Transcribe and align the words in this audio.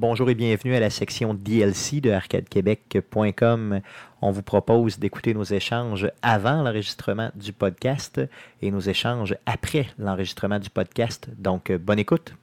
Bonjour 0.00 0.30
et 0.30 0.34
bienvenue 0.34 0.74
à 0.74 0.80
la 0.80 0.88
section 0.88 1.34
DLC 1.34 2.00
de 2.00 2.10
arcadequebec.com. 2.10 3.80
On 4.22 4.30
vous 4.30 4.42
propose 4.42 4.98
d'écouter 4.98 5.34
nos 5.34 5.44
échanges 5.44 6.10
avant 6.22 6.62
l'enregistrement 6.62 7.30
du 7.34 7.52
podcast 7.52 8.18
et 8.62 8.70
nos 8.70 8.80
échanges 8.80 9.36
après 9.44 9.88
l'enregistrement 9.98 10.58
du 10.58 10.70
podcast. 10.70 11.28
Donc, 11.36 11.70
bonne 11.70 11.98
écoute. 11.98 12.34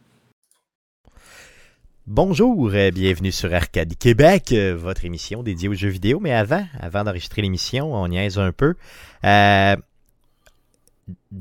Bonjour, 2.06 2.76
et 2.76 2.92
bienvenue 2.92 3.32
sur 3.32 3.52
Arcade 3.52 3.98
Québec, 3.98 4.54
votre 4.76 5.04
émission 5.06 5.42
dédiée 5.42 5.68
aux 5.68 5.74
jeux 5.74 5.90
vidéo. 5.90 6.20
Mais 6.20 6.34
avant, 6.34 6.68
avant 6.80 7.06
d'enregistrer 7.06 7.42
l'émission, 7.42 7.92
on 7.92 8.08
niaise 8.08 8.38
un 8.38 8.52
peu. 8.52 8.76
Euh, 9.24 9.76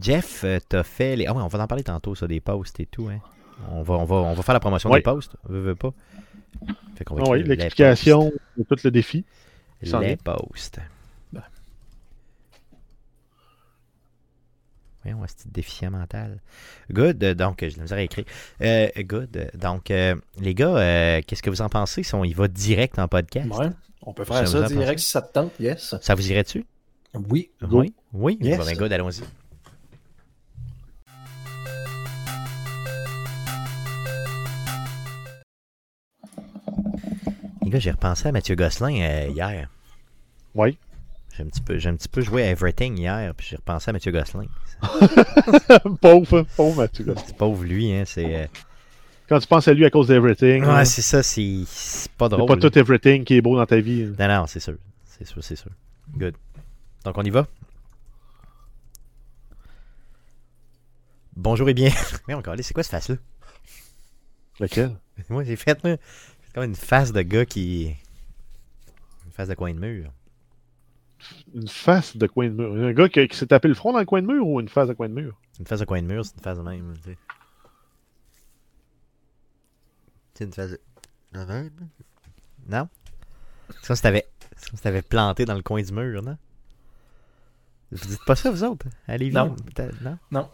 Jeff, 0.01 0.47
t'as 0.71 0.83
fait 0.83 1.15
les. 1.17 1.27
Ah 1.27 1.35
ouais, 1.35 1.43
on 1.43 1.49
va 1.49 1.63
en 1.63 1.67
parler 1.67 1.85
tantôt, 1.85 2.15
ça, 2.15 2.27
des 2.27 2.41
posts 2.41 2.81
et 2.81 2.87
tout. 2.87 3.07
Hein. 3.13 3.21
On 3.71 3.83
va, 3.83 3.95
on, 3.95 4.05
va, 4.05 4.17
on 4.17 4.35
va 4.35 4.43
faire 4.43 4.53
la 4.55 4.61
promotion 4.61 4.91
Oui. 4.91 4.99
des 4.99 5.03
posts. 5.03 5.37
Veux, 5.45 5.61
veux 5.61 5.75
pas. 5.75 5.93
Fait 6.95 7.05
qu'on 7.05 7.15
va 7.17 7.23
Ah 7.27 7.31
oui, 7.31 7.43
l'explication 7.43 8.33
de 8.57 8.63
tout 8.65 8.77
le 8.85 8.91
défi. 8.91 9.25
Les 9.83 10.17
posts. 10.17 10.81
Ben. 11.33 11.43
Voyons, 15.03 15.23
un 15.23 15.27
petit 15.27 15.49
déficient 15.49 15.91
mental. 15.91 16.41
Good, 16.91 17.23
euh, 17.23 17.35
donc, 17.35 17.65
je 17.65 17.95
l'ai. 17.95 18.09
Euh, 18.63 18.89
good, 19.03 19.37
euh, 19.37 19.49
donc, 19.55 19.91
euh, 19.91 20.17
les 20.41 20.55
gars, 20.55 20.77
euh, 20.77 21.21
qu'est-ce 21.27 21.43
que 21.43 21.51
vous 21.51 21.63
en 21.63 21.69
pensez 21.69 22.03
si 22.03 22.15
on 22.15 22.25
y 22.25 22.33
va 22.33 22.49
direct 22.49 22.99
en 22.99 23.09
podcast? 23.09 23.49
Ouais, 23.51 23.69
on 24.03 24.13
peut 24.13 24.25
faire 24.25 24.47
ça 24.49 24.63
direct 24.63 25.01
si 25.01 25.11
ça 25.11 25.23
te 25.23 25.33
tente, 25.33 25.53
yes. 25.61 25.95
Ça 26.01 26.15
vous 26.15 26.31
irait 26.31 26.43
dessus? 26.43 26.65
Oui. 27.15 27.51
Oui? 27.71 27.95
Oui? 28.13 28.39
Yes. 28.41 28.59
Bon, 28.59 28.65
ben, 28.65 28.77
good, 28.77 28.93
allons-y. 28.93 29.23
Les 37.67 37.71
gars, 37.73 37.81
j'ai 37.81 37.91
repensé 37.91 38.29
à 38.29 38.33
Mathieu 38.33 38.55
Gosselin 38.55 38.95
euh, 39.01 39.27
hier. 39.35 39.69
Oui. 40.55 40.79
J'ai 41.37 41.43
un 41.43 41.47
petit 41.47 41.61
peu, 41.61 41.77
j'ai 41.79 41.89
un 41.89 41.97
petit 41.97 42.09
peu 42.09 42.21
joué 42.21 42.45
à 42.45 42.51
Everything 42.53 42.97
hier, 42.97 43.35
puis 43.35 43.45
j'ai 43.51 43.57
repensé 43.57 43.91
à 43.91 43.93
Mathieu 43.93 44.13
Gosselin. 44.13 44.47
pauvre, 46.01 46.47
pauvre 46.57 46.77
Mathieu. 46.77 47.05
Gosselin. 47.07 47.25
C'est 47.27 47.37
pauvre 47.37 47.65
lui, 47.65 47.93
hein, 47.93 48.05
c'est... 48.07 48.37
euh, 48.37 48.47
Quand 49.29 49.41
tu 49.41 49.49
penses 49.49 49.67
à 49.67 49.75
lui 49.75 49.85
à 49.85 49.91
cause 49.91 50.07
d'Everything, 50.07 50.63
Ouais, 50.65 50.85
c'est 50.85 51.03
c'est 51.03 51.03
ça, 51.03 51.23
c'est 51.25 51.65
c'est 51.67 52.13
pas 52.13 52.29
drôle. 52.29 52.47
pas 52.47 52.57
tout 52.57 52.79
Everything 52.79 53.25
qui 53.25 53.35
est 53.35 53.41
beau 53.41 53.57
dans 53.57 53.67
ta 53.67 53.81
vie. 53.81 54.05
Non, 54.17 54.29
non, 54.29 54.47
c'est 54.47 54.61
sûr. 54.61 54.77
C'est 55.05 55.27
sûr, 55.27 55.43
c'est 55.43 55.57
sûr. 55.57 55.73
Good. 56.17 56.37
Donc, 57.05 57.19
on 57.19 57.23
y 57.23 57.31
va? 57.31 57.49
Bonjour 61.35 61.69
et 61.69 61.75
bien. 61.75 61.91
Mais 62.29 62.35
on 62.35 62.43
c'est 62.63 62.75
quoi 62.75 62.85
ce 62.85 62.91
face-là? 62.91 63.17
Lequel 64.61 64.97
Moi, 65.29 65.45
j'ai 65.45 65.57
fait, 65.57 65.83
là, 65.83 65.97
c'est 65.97 66.36
comme 66.57 66.65
une 66.65 66.75
face 66.75 67.13
de 67.13 67.21
gars 67.23 67.45
qui. 67.45 67.95
Une 69.27 69.33
face 69.33 69.49
de 69.49 69.55
coin 69.55 69.75
de 69.75 69.79
mur. 69.79 70.11
Une 71.55 71.69
face 71.69 72.17
de 72.17 72.27
coin 72.27 72.49
de 72.49 72.55
mur. 72.55 72.73
Un 72.73 72.93
gars 72.93 73.09
qui, 73.11 73.29
qui 73.29 73.37
s'est 73.37 73.47
tapé 73.47 73.69
le 73.69 73.75
front 73.75 73.93
dans 73.93 73.99
le 73.99 74.05
coin 74.07 74.23
de 74.23 74.27
mur 74.27 74.47
ou 74.47 74.59
une 74.61 74.69
face 74.69 74.89
de 74.89 74.95
coin 74.95 75.09
de 75.09 75.15
mur? 75.15 75.39
Une 75.61 75.67
face 75.67 75.81
de 75.81 75.85
coin 75.85 76.01
de 76.01 76.07
mur, 76.07 76.25
c'est 76.25 76.35
une 76.35 76.41
face 76.43 76.57
de 76.59 76.63
même. 76.63 76.95
Tu 77.05 77.11
sais, 77.11 77.19
Tu 80.35 80.39
sais, 80.39 80.45
une 80.45 80.53
face 80.53 80.71
de. 80.71 80.81
Non? 82.69 82.89
C'est 83.81 83.87
comme 83.89 83.97
si 83.97 84.03
t'avais. 84.03 84.27
C'est 84.57 84.71
comme 84.71 84.77
si 84.79 84.83
t'avais 84.83 85.03
planté 85.03 85.45
dans 85.45 85.55
le 85.55 85.63
coin 85.63 85.83
du 85.83 85.93
mur, 85.93 86.23
non? 86.23 86.39
Vous 87.93 88.09
dites 88.09 88.25
pas 88.25 88.35
ça, 88.37 88.51
vous 88.51 88.65
autres? 88.65 88.87
Allez, 89.07 89.29
viens. 89.31 89.47
Non. 89.47 89.55
peut-être- 89.57 90.01
Non? 90.03 90.19
Non. 90.31 90.49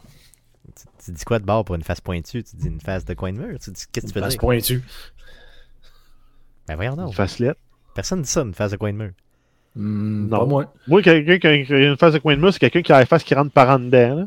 Tu, 0.77 0.84
tu 1.05 1.12
dis 1.12 1.25
quoi 1.25 1.39
de 1.39 1.45
bord 1.45 1.64
pour 1.64 1.75
une 1.77 1.83
face 1.83 2.00
pointue? 2.00 2.42
Tu 2.45 2.56
dis 2.56 2.67
une 2.69 2.80
face 2.80 3.05
de 3.05 3.14
coin 3.14 3.33
de 3.33 3.39
mur? 3.39 3.58
Tu 3.61 3.70
dis, 3.70 3.84
qu'est-ce 3.92 4.06
que 4.06 4.12
tu 4.12 4.14
veux 4.19 4.20
Face 4.20 4.36
pointue. 4.36 4.83
Ben 6.68 6.77
voyons 6.77 6.94
donc. 6.96 7.08
Une 7.08 7.12
facelette. 7.14 7.58
Personne 7.94 8.22
dit 8.22 8.28
ça, 8.30 8.41
une 8.42 8.55
face 8.55 8.70
de 8.70 8.77
coin 8.77 8.92
de 8.92 8.98
mur. 8.98 9.11
Hmm, 9.77 10.28
Non. 10.28 10.39
Pas 10.40 10.46
moi. 10.46 10.73
Moi, 10.89 11.02
quelqu'un 11.02 11.39
qui 11.39 11.73
a 11.73 11.77
une 11.78 11.96
face 11.96 12.12
de 12.14 12.18
coin 12.18 12.34
de 12.36 12.40
mur, 12.40 12.52
c'est 12.52 12.58
quelqu'un 12.58 12.83
qui 12.83 12.92
a 12.92 13.00
la 13.00 13.06
face 13.06 13.24
qui 13.24 13.34
rentre 13.34 13.52
par 13.52 13.68
en 13.70 13.78
dedans. 13.78 14.14
Là. 14.17 14.27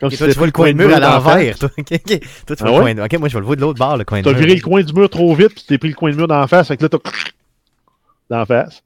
Comme 0.00 0.10
si 0.10 0.18
toi, 0.18 0.28
tu 0.28 0.34
vois 0.38 0.46
le 0.46 0.52
coin 0.52 0.68
de 0.72 0.76
mur 0.76 0.94
à 0.94 1.00
l'envers. 1.00 1.58
Toi, 1.58 1.70
Ok, 1.78 1.86
ok. 1.92 2.20
Toi, 2.46 2.56
tu 2.56 2.62
vois 2.62 2.62
Ah 2.62 2.64
le 2.64 2.70
ouais? 2.72 2.80
coin 2.80 2.94
de... 2.94 3.02
Ok, 3.02 3.18
moi, 3.18 3.28
je 3.28 3.34
vais 3.34 3.40
le 3.40 3.46
voir 3.46 3.56
de 3.56 3.60
l'autre 3.62 3.78
bord, 3.78 3.96
le 3.96 4.04
coin 4.04 4.18
de 4.20 4.24
T'as 4.24 4.30
mur. 4.30 4.38
viré 4.40 4.54
le 4.54 4.60
coin 4.60 4.82
du 4.82 4.92
mur 4.92 5.10
trop 5.10 5.34
vite, 5.34 5.48
puis 5.54 5.62
tu 5.62 5.66
t'es 5.66 5.78
pris 5.78 5.88
le 5.88 5.94
coin 5.94 6.10
de 6.12 6.16
mur 6.16 6.28
dans 6.28 6.38
la 6.38 6.46
face, 6.46 6.68
fait 6.68 6.76
que 6.76 6.84
là, 6.84 6.88
t'as 6.88 6.98
la 8.30 8.46
face. 8.46 8.82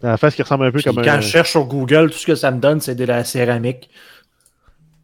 Dans 0.00 0.08
la 0.08 0.16
face 0.16 0.34
qui 0.34 0.42
ressemble 0.42 0.64
un 0.64 0.70
peu 0.70 0.78
Puis 0.78 0.84
comme 0.84 1.04
quand 1.04 1.10
un... 1.10 1.20
je 1.20 1.28
cherche 1.28 1.50
sur 1.50 1.64
Google, 1.66 2.10
tout 2.10 2.16
ce 2.18 2.26
que 2.26 2.34
ça 2.34 2.50
me 2.50 2.58
donne, 2.60 2.80
c'est 2.80 2.94
de 2.94 3.04
la 3.04 3.22
céramique. 3.24 3.90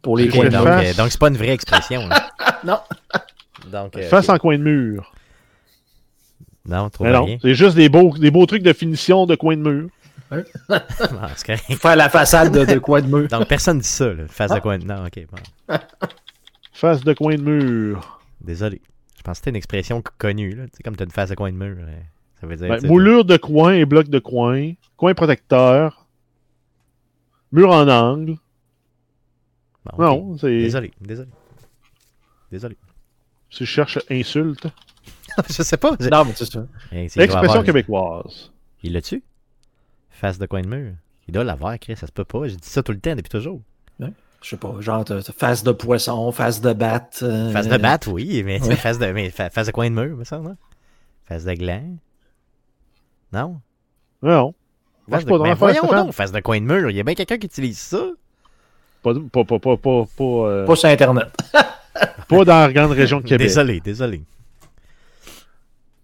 Pour 0.01 0.17
les 0.17 0.27
coins 0.29 0.45
de 0.45 0.49
Donc, 0.49 0.65
mur. 0.65 0.73
euh, 0.73 0.93
donc 0.95 1.11
c'est 1.11 1.19
pas 1.19 1.27
une 1.27 1.37
vraie 1.37 1.49
expression. 1.53 2.07
Non. 2.63 2.79
Donc, 3.71 3.95
euh, 3.97 4.09
face 4.09 4.29
en 4.29 4.37
coin 4.39 4.57
de 4.57 4.63
mur. 4.63 5.13
Non, 6.67 6.89
trop 6.89 7.05
non, 7.07 7.25
rien. 7.25 7.37
c'est 7.41 7.53
juste 7.55 7.75
des 7.75 7.89
beaux, 7.89 8.17
des 8.17 8.29
beaux 8.31 8.45
trucs 8.45 8.63
de 8.63 8.73
finition 8.73 9.25
de 9.25 9.35
coin 9.35 9.55
de 9.57 9.61
mur. 9.61 9.89
C'est 10.29 11.45
correct. 11.45 11.73
Faire 11.81 11.95
la 11.95 12.09
façade 12.09 12.51
de, 12.53 12.65
de 12.65 12.79
coin 12.79 13.01
de 13.01 13.07
mur. 13.07 13.27
Donc, 13.29 13.47
personne 13.47 13.79
dit 13.79 13.87
ça, 13.87 14.13
là. 14.13 14.23
Face 14.27 14.51
de 14.51 14.57
Ah. 14.57 14.59
coin 14.59 14.77
de... 14.77 14.83
Non, 14.83 15.05
ok, 15.05 15.25
bon. 15.31 15.75
Face 16.73 17.01
de 17.05 17.13
coin 17.13 17.35
de 17.35 17.41
mur. 17.41 18.19
Désolé. 18.41 18.81
Je 19.17 19.21
pense 19.21 19.33
que 19.33 19.37
c'était 19.37 19.49
une 19.51 19.55
expression 19.55 20.03
connue, 20.17 20.53
là. 20.55 20.65
Tu 20.65 20.71
sais, 20.77 20.83
comme 20.83 20.97
t'as 20.97 21.05
une 21.05 21.11
face 21.11 21.29
de 21.29 21.35
coin 21.35 21.49
de 21.51 21.55
mur. 21.57 21.77
euh, 21.79 21.99
Ça 22.41 22.47
veut 22.47 22.57
dire... 22.57 22.67
Ben, 22.67 22.85
moulure 22.85 23.23
de 23.23 23.37
coin 23.37 23.73
et 23.73 23.85
bloc 23.85 24.09
de 24.09 24.19
coin. 24.19 24.73
Coin 24.97 25.13
protecteur. 25.13 26.05
Mur 27.53 27.69
en 27.71 27.87
angle. 27.87 28.35
bon. 29.97 30.03
Non, 30.03 30.37
c'est. 30.37 30.49
Désolé, 30.59 30.91
désolé. 30.99 31.29
Désolé. 32.51 32.77
Si 33.49 33.65
je 33.65 33.69
cherche 33.71 33.99
insulte. 34.11 34.67
je 35.49 35.63
sais 35.63 35.77
pas. 35.77 35.91
Non, 36.11 36.25
mais 36.25 36.33
c'est 36.35 36.45
ça. 36.51 36.65
Hey, 36.91 37.09
c'est- 37.09 37.15
il 37.15 37.15
doit 37.15 37.23
Expression 37.25 37.49
avoir- 37.51 37.63
québécoise. 37.65 38.51
Il 38.83 38.93
l'a-tu? 38.93 39.23
Face 40.09 40.37
de 40.39 40.45
coin 40.45 40.61
de 40.61 40.67
mur. 40.67 40.93
Il 41.27 41.33
doit 41.33 41.43
l'avoir, 41.43 41.77
Chris, 41.79 41.95
ça 41.97 42.07
se 42.07 42.11
peut 42.11 42.25
pas. 42.25 42.47
J'ai 42.47 42.55
dit 42.55 42.67
ça 42.67 42.81
tout 42.83 42.91
le 42.91 42.99
temps, 42.99 43.15
depuis 43.15 43.29
toujours. 43.29 43.61
Je 44.39 44.49
sais 44.51 44.57
pas, 44.57 44.75
genre 44.81 45.03
face 45.35 45.63
de 45.63 45.71
poisson, 45.71 46.31
face 46.31 46.61
de 46.61 46.71
batte. 46.71 47.21
euh, 47.23 47.51
Face 47.51 47.67
de 47.67 47.77
batte, 47.77 48.05
oui, 48.05 48.43
mais 48.45 48.61
ouais. 48.61 48.75
face, 48.75 48.99
de, 48.99 49.07
mais 49.11 49.31
fa- 49.31 49.49
face 49.49 49.65
de 49.65 49.71
coin 49.71 49.89
de 49.89 49.95
mur, 49.95 50.15
me 50.15 50.23
semble. 50.25 50.49
hein? 50.51 50.57
Face 51.25 51.43
de 51.43 51.53
gland. 51.53 51.97
Non? 53.33 53.59
Non. 54.21 54.53
Face 55.09 55.25
de... 55.25 55.31
mais 55.31 55.37
la 55.39 55.55
face, 55.55 55.79
voyons 55.79 56.03
donc, 56.03 56.13
face 56.13 56.31
de 56.31 56.39
coin 56.39 56.59
de 56.61 56.65
mur. 56.65 56.89
Il 56.91 56.95
y 56.97 56.99
a 56.99 57.03
bien 57.03 57.15
quelqu'un 57.15 57.39
qui 57.39 57.47
utilise 57.47 57.79
ça. 57.79 57.97
Pas, 59.01 59.13
pas, 59.31 59.43
pas, 59.43 59.59
pas, 59.59 59.77
pas, 59.77 60.05
pas, 60.15 60.23
euh, 60.23 60.65
Pas 60.67 60.75
sur 60.75 60.89
Internet. 60.89 61.27
pas 62.29 62.45
dans 62.45 62.67
la 62.67 62.71
grande 62.71 62.91
région 62.91 63.17
de 63.19 63.23
Québec. 63.25 63.47
Désolé, 63.47 63.79
désolé. 63.79 64.21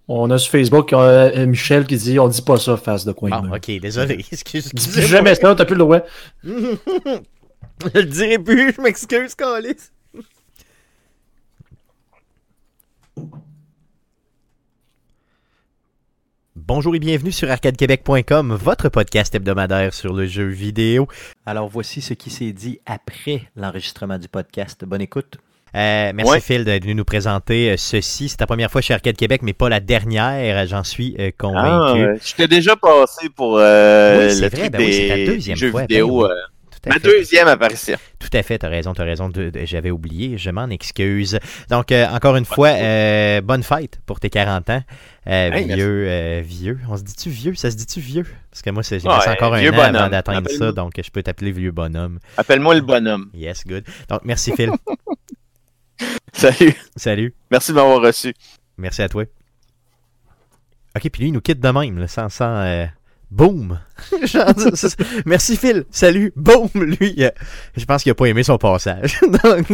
On 0.08 0.30
a 0.32 0.38
sur 0.38 0.52
Facebook 0.52 0.92
euh, 0.92 1.46
Michel 1.46 1.86
qui 1.86 1.96
dit 1.96 2.20
on 2.20 2.28
dit 2.28 2.42
pas 2.42 2.58
ça, 2.58 2.76
face 2.76 3.06
de 3.06 3.14
coin 3.14 3.42
mur. 3.42 3.54
ok, 3.54 3.80
désolé. 3.80 4.16
Excuse, 4.32 4.70
Dis 4.74 5.02
jamais 5.08 5.36
ça, 5.36 5.56
t'as 5.56 5.66
plus 5.66 5.76
le 5.76 5.80
droit. 5.80 6.02
Je 6.44 8.00
le 8.00 8.04
dirai 8.04 8.38
plus, 8.40 8.74
je 8.74 8.82
m'excuse, 8.82 9.36
Calis. 9.36 9.90
Bonjour 16.56 16.96
et 16.96 17.00
bienvenue 17.00 17.32
sur 17.32 17.50
arcadequebec.com, 17.50 18.54
votre 18.56 18.90
podcast 18.90 19.34
hebdomadaire 19.36 19.94
sur 19.94 20.14
le 20.14 20.28
jeu 20.28 20.48
vidéo. 20.48 21.08
Alors 21.46 21.68
voici 21.68 22.00
ce 22.02 22.14
qui 22.14 22.30
s'est 22.30 22.54
dit 22.54 22.80
après 22.86 23.50
l'enregistrement 23.56 24.20
du 24.20 24.28
podcast. 24.28 24.86
Bonne 24.86 25.02
écoute. 25.02 25.38
Euh, 25.76 26.12
merci 26.14 26.32
Ouais. 26.32 26.40
Phil 26.40 26.66
d'être 26.66 26.84
venu 26.84 26.96
nous 26.96 27.04
présenter 27.06 27.72
euh, 27.72 27.76
ceci. 27.78 28.30
C'est 28.30 28.38
ta 28.38 28.46
première 28.46 28.70
fois 28.72 28.82
chez 28.82 28.94
Arcade 28.94 29.16
Québec, 29.18 29.42
mais 29.44 29.54
pas 29.54 29.70
la 29.70 29.80
dernière, 29.80 30.68
j'en 30.68 30.84
suis 30.84 31.16
euh, 31.20 31.32
convaincu. 31.38 32.04
Ah, 32.06 32.14
je 32.24 32.34
t'ai 32.36 32.48
déjà 32.48 32.76
passé 32.76 33.30
pour 33.30 33.58
euh, 33.58 34.30
Oui, 34.30 34.40
le 34.42 34.48
vrai, 34.48 34.50
truc 34.50 34.72
ben 34.72 34.80
oui, 34.82 34.94
c'est 34.94 35.08
ta 35.08 35.16
des 35.16 35.26
deuxième 35.26 35.58
jeux 35.58 35.72
fois, 35.72 35.82
ben 35.82 35.88
vidéo. 35.88 36.28
oui. 36.28 36.34
ma 36.86 36.94
fait. 36.96 37.00
deuxième 37.00 37.48
apparition. 37.48 37.98
Tout 38.20 38.30
à 38.38 38.44
fait, 38.44 38.58
t'as 38.60 38.68
raison, 38.70 38.94
t'as 38.94 39.04
raison. 39.04 39.30
de- 39.30 39.50
de- 39.50 39.66
J'avais 39.66 39.90
oublié, 39.90 40.38
je 40.38 40.50
m'en 40.52 40.68
excuse. 40.70 41.40
Donc, 41.72 41.92
euh, 41.92 42.06
encore 42.08 42.36
une 42.36 42.46
fois, 42.46 42.70
euh, 42.70 43.42
bonne 43.42 43.64
fête 43.64 44.00
pour 44.06 44.20
tes 44.20 44.30
40 44.30 44.70
ans. 44.70 44.82
Euh, 45.28 45.52
Hey, 45.52 45.74
vieux, 45.74 46.40
vieux. 46.42 46.78
On 46.90 46.98
se 46.98 47.04
dit-tu 47.04 47.30
vieux? 47.30 47.56
Ça 47.56 47.72
se 47.72 47.78
dit-tu 47.78 48.00
vieux? 48.00 48.26
Parce 48.52 48.62
que 48.62 48.70
moi, 48.70 48.84
c'est- 48.84 49.00
j'ai 49.00 49.08
Ouais, 49.08 49.16
passé 49.16 49.30
encore 49.30 49.54
un 49.56 49.60
vieux 49.60 49.72
an 49.72 49.80
avant 49.80 49.92
bonhomme. 49.94 50.10
d'atteindre 50.12 50.50
ça, 50.52 50.72
donc 50.72 50.94
je 51.04 51.10
peux 51.10 51.24
t'appeler 51.24 51.52
vieux 51.52 51.72
bonhomme. 51.72 52.20
Appelle-moi 52.38 52.76
le 52.76 52.82
bonhomme. 52.82 53.30
Yes, 53.34 53.64
good. 53.66 53.86
Donc, 54.10 54.22
merci 54.24 54.52
Phil. 54.56 54.70
Salut. 56.34 56.76
Salut. 56.96 57.34
Merci 57.52 57.72
de 57.72 57.76
m'avoir 57.76 58.02
reçu. 58.02 58.34
Merci 58.78 59.02
à 59.02 59.10
toi. 59.10 59.24
Ok, 60.96 61.10
puis 61.10 61.22
lui, 61.24 61.30
il 61.30 61.32
nous 61.34 61.42
quitte 61.42 61.60
de 61.60 61.70
même, 61.70 61.98
là, 62.00 62.08
sans... 62.08 62.30
sans 62.30 62.46
euh, 62.58 62.86
Boom! 63.32 63.80
Merci 65.26 65.58
Phil, 65.58 65.86
salut, 65.90 66.32
boum! 66.36 66.70
Lui, 66.76 67.16
euh, 67.24 67.32
je 67.76 67.84
pense 67.84 68.04
qu'il 68.04 68.12
a 68.12 68.16
pas 68.16 68.26
aimé 68.28 68.44
son 68.44 68.60
passage. 68.60 69.20
Donc- 69.44 69.72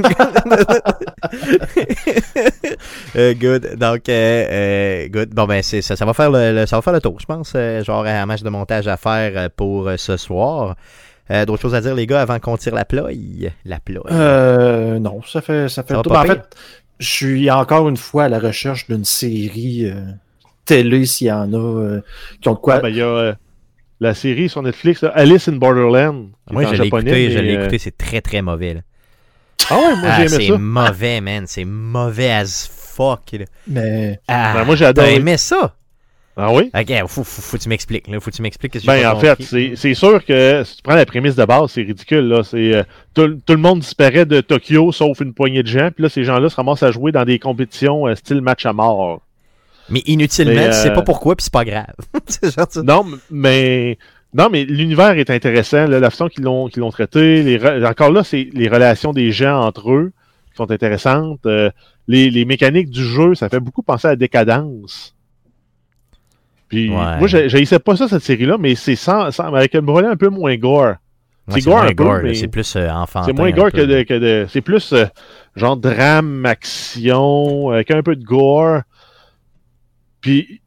Euh, 3.15 3.33
good. 3.33 3.75
Donc, 3.75 4.07
euh, 4.07 5.07
good. 5.09 5.29
Bon, 5.33 5.45
ben, 5.45 5.61
c'est 5.61 5.81
ça, 5.81 5.95
ça 5.97 6.05
va 6.05 6.13
faire 6.13 6.31
le, 6.31 6.53
le- 6.53 6.65
ça 6.65 6.77
va 6.77 6.81
faire 6.81 6.93
le 6.93 7.01
tour, 7.01 7.17
je 7.19 7.25
pense. 7.25 7.53
Genre, 7.85 8.05
un 8.05 8.25
match 8.25 8.41
de 8.41 8.49
montage 8.49 8.87
à 8.87 8.95
faire 8.97 9.49
pour 9.51 9.89
ce 9.97 10.15
soir. 10.17 10.75
Euh, 11.31 11.45
D'autres 11.45 11.61
choses 11.61 11.75
à 11.75 11.81
dire, 11.81 11.93
les 11.95 12.07
gars, 12.07 12.21
avant 12.21 12.39
qu'on 12.39 12.57
tire 12.57 12.73
la 12.75 12.85
ploie? 12.85 13.09
La 13.65 13.79
ploie. 13.79 14.05
Euh, 14.11 14.99
non, 14.99 15.21
ça 15.27 15.41
fait, 15.41 15.69
ça 15.69 15.83
fait 15.83 15.93
Ça 15.93 16.01
pas 16.01 16.21
En 16.21 16.25
fait, 16.25 16.41
je 16.99 17.07
suis 17.07 17.51
encore 17.51 17.87
une 17.89 17.97
fois 17.97 18.25
à 18.25 18.29
la 18.29 18.39
recherche 18.39 18.87
d'une 18.87 19.05
série 19.05 19.85
euh, 19.85 20.01
télé, 20.65 21.05
s'il 21.05 21.27
y 21.27 21.31
en 21.31 21.53
a, 21.53 21.57
euh, 21.57 22.01
qui 22.41 22.49
ont 22.49 22.53
de 22.53 22.57
quoi. 22.59 22.75
Ah, 22.75 22.79
ben, 22.81 22.89
il 22.89 22.95
y 22.97 23.01
a 23.01 23.05
euh, 23.05 23.33
la 23.99 24.13
série 24.13 24.49
sur 24.49 24.61
Netflix, 24.63 25.01
là, 25.03 25.09
Alice 25.15 25.47
in 25.47 25.53
Borderland. 25.57 26.29
Moi, 26.49 26.63
je 26.65 26.73
l'ai 26.81 26.87
écouté, 26.87 27.31
je 27.31 27.39
l'ai 27.39 27.53
écouté, 27.53 27.77
c'est 27.77 27.97
très 27.97 28.21
très 28.21 28.41
mauvais. 28.41 28.73
là. 28.75 28.81
Ah 29.69 29.75
ouais, 29.77 29.95
moi 29.97 30.09
Ah, 30.09 30.15
j'ai 30.27 30.33
aimé 30.35 30.45
c'est 30.45 30.51
ça. 30.53 30.57
mauvais, 30.57 31.21
man. 31.21 31.43
C'est 31.45 31.65
mauvais 31.65 32.31
as 32.31 32.67
fuck. 32.71 33.19
là. 33.33 33.45
Mais 33.67 34.19
Ah, 34.27 34.53
Ben, 34.55 34.63
moi, 34.63 34.75
j'ai 34.75 34.85
T'as 34.85 34.89
adoré. 34.89 35.15
aimé 35.15 35.37
ça? 35.37 35.75
Ah 36.41 36.53
oui? 36.53 36.71
Ok, 36.73 36.93
faut, 37.07 37.23
faut, 37.25 37.41
faut 37.41 37.57
que 37.57 37.63
tu 37.63 37.67
m'expliques. 37.69 38.07
là. 38.07 38.19
Faut 38.21 38.31
que 38.31 38.35
tu 38.37 38.41
m'expliques. 38.41 38.85
Ben, 38.85 39.05
en 39.11 39.19
fait, 39.19 39.41
c'est 39.75 39.93
sûr 39.93 40.23
que 40.23 40.63
si 40.63 40.77
tu 40.77 40.81
prends 40.83 40.95
la 40.95 41.05
prémisse 41.05 41.35
de 41.35 41.43
base, 41.43 41.71
c'est 41.71 41.81
ridicule. 41.81 42.27
Là. 42.29 42.41
Euh, 42.53 42.83
tout, 43.13 43.27
tout 43.45 43.53
le 43.53 43.59
monde 43.59 43.79
disparaît 43.79 44.25
de 44.25 44.39
Tokyo 44.39 44.91
sauf 44.93 45.19
une 45.19 45.33
poignée 45.33 45.63
de 45.63 45.67
gens. 45.67 45.89
Puis 45.93 46.03
là, 46.03 46.09
ces 46.09 46.23
gens-là 46.23 46.49
se 46.49 46.55
ramassent 46.55 46.83
à 46.83 46.91
jouer 46.91 47.11
dans 47.11 47.25
des 47.25 47.39
compétitions 47.39 48.07
euh, 48.07 48.15
style 48.15 48.39
match 48.41 48.65
à 48.65 48.71
mort. 48.71 49.21
Mais 49.89 50.01
inutilement, 50.05 50.53
Mais, 50.55 50.67
tu 50.69 50.75
sais 50.75 50.91
euh, 50.91 50.93
pas 50.95 51.01
pourquoi, 51.01 51.35
puis 51.35 51.43
c'est 51.43 51.51
pas 51.53 51.65
grave. 51.65 51.93
c'est 52.27 52.55
genre 52.55 52.67
ça. 52.69 52.83
Non, 52.83 53.05
mais 53.31 53.97
non, 54.33 54.47
mais 54.51 54.63
l'univers 54.63 55.17
est 55.17 55.29
intéressant. 55.31 55.87
là, 55.87 55.99
la 55.99 56.09
façon 56.09 56.29
qu'ils 56.29 56.43
l'ont 56.43 56.67
qu'ils 56.69 56.81
l'ont 56.81 56.91
traité. 56.91 57.41
Les, 57.43 57.57
re- 57.57 57.85
encore 57.85 58.11
là, 58.11 58.23
c'est 58.23 58.49
les 58.53 58.69
relations 58.69 59.11
des 59.11 59.31
gens 59.31 59.59
entre 59.61 59.91
eux 59.91 60.11
qui 60.51 60.55
sont 60.57 60.71
intéressantes. 60.71 61.39
euh, 61.47 61.69
les, 62.07 62.29
les 62.29 62.45
mécaniques 62.45 62.89
du 62.91 63.03
jeu, 63.03 63.35
ça 63.35 63.49
fait 63.49 63.59
beaucoup 63.59 63.81
penser 63.83 64.07
à 64.07 64.15
Décadence. 64.15 65.15
Puis 66.69 66.89
Ouais. 66.89 67.17
moi, 67.17 67.27
j'haïssais 67.27 67.79
pas 67.79 67.95
ça, 67.95 68.07
cette 68.07 68.21
série-là, 68.23 68.57
mais 68.59 68.75
c'est 68.75 68.95
sans, 68.95 69.31
sans- 69.31 69.51
avec 69.53 69.73
un 69.75 69.81
volet 69.81 70.07
un 70.07 70.15
peu 70.15 70.29
moins 70.29 70.55
gore. 70.55 70.93
C'est 71.47 71.61
gore 71.61 71.79
un 71.81 71.87
peu, 71.87 71.93
gore, 72.03 72.19
mais- 72.23 72.35
C'est 72.35 72.47
plus 72.47 72.75
euh, 72.75 72.87
enfantin. 72.91 73.25
C'est 73.25 73.33
moins 73.33 73.49
gore 73.51 73.71
que 73.71 73.81
de, 73.81 74.03
que 74.03 74.13
de- 74.19 74.45
C'est 74.49 74.61
plus 74.61 74.93
euh, 74.93 75.05
genre 75.55 75.75
drame, 75.77 76.45
action, 76.45 77.69
avec 77.71 77.89
un 77.89 78.03
peu 78.03 78.15
de 78.15 78.23
gore. 78.23 78.81
Puis, 80.21 80.61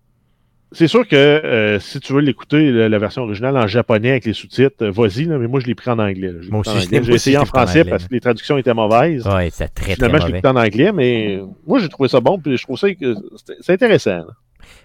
c'est 0.72 0.88
sûr 0.88 1.06
que 1.06 1.14
euh, 1.14 1.78
si 1.78 2.00
tu 2.00 2.12
veux 2.14 2.20
l'écouter, 2.20 2.72
la, 2.72 2.88
la 2.88 2.98
version 2.98 3.22
originale 3.22 3.56
en 3.58 3.66
japonais 3.68 4.10
avec 4.10 4.24
les 4.24 4.32
sous-titres, 4.32 4.76
euh, 4.86 4.90
vas-y, 4.90 5.26
mais 5.26 5.46
moi 5.46 5.60
je 5.60 5.66
l'ai 5.66 5.74
pris 5.76 5.90
en 5.90 5.98
anglais. 6.00 6.28
là. 6.32 6.38
Je 6.40 6.46
l'ai 6.46 6.50
Moi 6.50 6.62
pris 6.62 6.70
en 6.72 6.76
aussi, 6.78 6.88
J'ai 6.90 7.12
essayé 7.12 7.36
en 7.36 7.42
pris 7.42 7.48
français 7.50 7.80
anglais, 7.80 7.90
parce 7.90 8.08
que 8.08 8.14
les 8.14 8.20
traductions 8.20 8.56
étaient 8.58 8.74
mauvaises. 8.74 9.26
Ouais, 9.26 9.50
c'est 9.52 9.68
très 9.68 9.84
très 9.84 9.94
Finalement, 9.96 10.18
je 10.18 10.22
l'ai 10.22 10.28
mauvais. 10.32 10.38
écouté 10.38 10.48
en 10.48 10.56
anglais, 10.60 10.92
mais 10.92 11.40
moi 11.66 11.78
j'ai 11.78 11.88
trouvé 11.90 12.08
ça 12.08 12.20
bon, 12.20 12.38
puis 12.40 12.56
je 12.56 12.62
trouve 12.64 12.78
ça 12.78 12.92
que 12.92 13.14
c'était- 13.36 13.58
c'est 13.60 13.72
intéressant. 13.74 14.16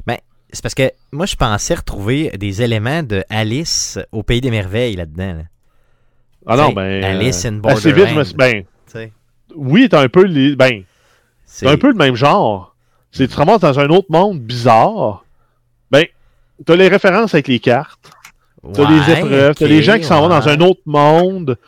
là. 0.05 0.17
C'est 0.57 0.63
parce 0.63 0.73
que 0.73 0.91
moi, 1.11 1.27
je 1.27 1.35
pensais 1.35 1.75
retrouver 1.75 2.31
des 2.31 2.63
éléments 2.63 3.03
de 3.03 3.23
Alice 3.29 3.99
au 4.11 4.23
Pays 4.23 4.41
des 4.41 4.49
Merveilles 4.49 4.95
là-dedans. 4.95 5.33
là. 5.35 5.43
Ah 6.47 6.57
non, 6.57 6.71
ben. 6.71 7.03
Alice 7.03 7.45
in 7.45 7.61
assez 7.63 7.91
vite, 7.91 8.07
je 8.07 8.15
me 8.15 8.23
suis. 8.23 8.33
Ben, 8.33 8.63
oui, 9.55 9.87
t'as 9.87 10.01
un 10.01 10.09
peu 10.09 10.23
les. 10.23 10.55
Ben, 10.55 10.81
c'est 11.45 11.67
un 11.67 11.77
peu 11.77 11.89
le 11.89 11.93
même 11.93 12.15
genre. 12.15 12.75
C'est 13.11 13.27
tu 13.27 13.33
te 13.35 13.37
ramasses 13.37 13.59
dans 13.59 13.79
un 13.79 13.89
autre 13.89 14.07
monde 14.09 14.39
bizarre. 14.39 15.25
Ben, 15.91 16.05
t'as 16.65 16.75
les 16.75 16.87
références 16.87 17.35
avec 17.35 17.47
les 17.47 17.59
cartes, 17.59 18.09
t'as 18.73 18.81
Ouais, 18.81 18.89
les 18.89 19.13
épreuves, 19.13 19.53
t'as 19.53 19.67
les 19.67 19.83
gens 19.83 19.99
qui 19.99 20.05
s'en 20.05 20.21
vont 20.21 20.29
dans 20.29 20.49
un 20.49 20.59
autre 20.61 20.81
monde. 20.87 21.59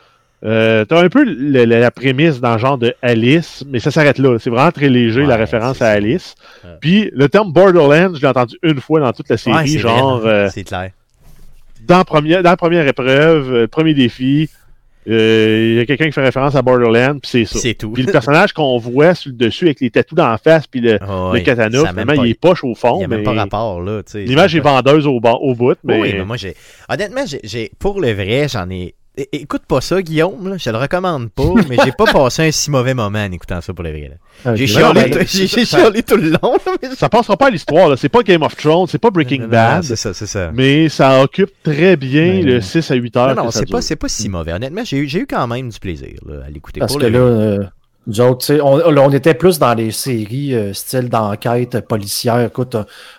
Euh, 0.45 0.85
t'as 0.85 1.03
un 1.03 1.09
peu 1.09 1.23
le- 1.25 1.65
le- 1.65 1.79
la 1.79 1.91
prémisse 1.91 2.39
dans 2.39 2.53
le 2.53 2.59
genre 2.59 2.77
de 2.77 2.93
Alice, 3.01 3.65
mais 3.69 3.79
ça 3.79 3.91
s'arrête 3.91 4.17
là. 4.19 4.37
C'est 4.39 4.49
vraiment 4.49 4.71
très 4.71 4.87
léger 4.87 5.25
la 5.25 5.35
référence 5.35 5.81
à. 5.81 5.89
Alice. 5.89 6.35
Ouais. 6.63 6.69
Puis 6.79 7.09
le 7.13 7.27
terme 7.27 7.51
Borderlands, 7.51 8.13
je 8.15 8.21
l'ai 8.21 8.27
entendu 8.27 8.55
une 8.63 8.79
fois 8.79 9.01
dans 9.01 9.11
toute 9.11 9.27
la 9.29 9.35
série, 9.37 9.57
Ouais, 9.57 9.67
genre 9.79 10.21
euh, 10.25 10.47
c'est 10.53 10.63
clair. 10.63 10.91
dans, 11.85 11.97
la 11.97 12.05
première, 12.05 12.41
dans 12.41 12.51
la 12.51 12.57
première 12.57 12.87
épreuve, 12.87 13.53
euh, 13.53 13.61
le 13.63 13.67
premier 13.67 13.93
défi, 13.93 14.49
euh, 15.09 15.71
il 15.73 15.77
y 15.77 15.79
a 15.81 15.85
quelqu'un 15.85 16.05
qui 16.05 16.11
fait 16.13 16.23
référence 16.23 16.55
à 16.55 16.61
Borderlands, 16.61 17.19
puis 17.19 17.29
c'est 17.29 17.45
ça. 17.45 17.59
C'est 17.59 17.73
tout. 17.73 17.89
Puis 17.91 18.03
le 18.03 18.11
personnage 18.13 18.53
qu'on 18.53 18.77
voit 18.77 19.15
sur 19.15 19.31
le 19.31 19.37
dessus 19.37 19.65
avec 19.65 19.81
les 19.81 19.89
tatous 19.89 20.15
dans 20.15 20.27
la 20.29 20.37
face, 20.37 20.67
puis 20.67 20.79
le, 20.79 20.99
Ah 21.01 21.31
le 21.33 21.39
katana, 21.41 21.79
finalement, 21.85 22.15
pas- 22.15 22.25
il 22.25 22.31
est 22.31 22.39
poche 22.39 22.63
au 22.63 22.69
Il 22.69 22.75
fond, 22.77 22.99
n'y 22.99 23.03
a 23.03 23.07
mais 23.09 23.17
même 23.17 23.25
pas 23.25 23.33
rapport, 23.33 23.81
là. 23.81 24.01
l'image 24.13 24.55
est 24.55 24.59
vendeuse 24.61 25.05
au, 25.05 25.19
au 25.21 25.55
bout, 25.55 25.75
mais, 25.83 25.99
Oui, 25.99 26.13
mais 26.15 26.23
moi, 26.23 26.37
j'ai. 26.37 26.55
Honnêtement, 26.87 27.23
j'ai. 27.43 27.71
Pour 27.77 27.99
le 27.99 28.13
vrai, 28.13 28.47
j'en 28.49 28.69
ai. 28.69 28.93
É- 29.19 29.27
Écoute 29.33 29.63
pas 29.67 29.81
ça, 29.81 30.01
Guillaume, 30.01 30.47
là. 30.49 30.55
je 30.57 30.69
le 30.69 30.77
recommande 30.77 31.29
pas, 31.31 31.43
mais 31.67 31.75
j'ai 31.83 31.91
pas 31.91 32.05
passé 32.11 32.47
un 32.47 32.51
si 32.51 32.71
mauvais 32.71 32.93
moment 32.93 33.19
en 33.19 33.31
écoutant 33.31 33.59
ça 33.59 33.73
pour 33.73 33.83
le 33.83 33.89
vrai. 33.91 34.11
J'ai 34.55 34.65
chialé, 34.67 35.09
tout- 36.03 36.15
le 36.15 36.29
long. 36.29 36.53
là, 36.65 36.73
mais- 36.81 36.95
ça 36.95 37.09
passera 37.09 37.35
pas 37.35 37.47
à 37.47 37.49
l'histoire. 37.49 37.97
C'est 37.97 38.07
pas 38.09 38.23
Game 38.23 38.43
of 38.43 38.55
Thrones, 38.55 38.87
c'est 38.87 38.97
pas 38.97 39.09
Breaking 39.09 39.39
Non, 39.39 39.45
non, 39.45 39.51
Bad, 39.51 39.83
C'est 39.83 39.95
ça, 39.95 40.13
c'est 40.13 40.27
ça. 40.27 40.51
mais 40.53 40.87
ça 40.89 41.21
occupe 41.21 41.51
très 41.63 41.95
bien 41.97 42.33
Mais- 42.35 42.41
le 42.43 42.61
6 42.61 42.89
à 42.91 42.95
8 42.95 43.17
heures. 43.17 43.35
Non, 43.35 43.43
non, 43.45 43.51
c'est 43.51 43.69
pas, 43.69 43.79
pas 43.99 44.07
si 44.09 44.29
mauvais. 44.29 44.53
Honnêtement, 44.53 44.83
j'ai 44.85 44.97
eu, 44.97 45.07
j'ai 45.07 45.19
eu 45.19 45.27
quand 45.27 45.45
même 45.47 45.69
du 45.69 45.79
plaisir 45.79 46.19
là, 46.25 46.45
à 46.45 46.49
l'écouter. 46.49 46.79
Parce 46.79 46.93
pour 46.93 47.01
que 47.01 47.07
le 47.07 47.57
là, 47.57 47.71
nous 48.09 48.21
autres, 48.21 48.39
tu 48.39 48.45
sais, 48.55 48.59
on, 48.61 48.73
on 48.85 49.11
était 49.11 49.35
plus 49.35 49.59
dans 49.59 49.73
les 49.75 49.91
séries 49.91 50.55
euh, 50.55 50.73
style 50.73 51.09
d'enquête 51.09 51.79
policière. 51.87 52.41
Écoute, 52.41 52.75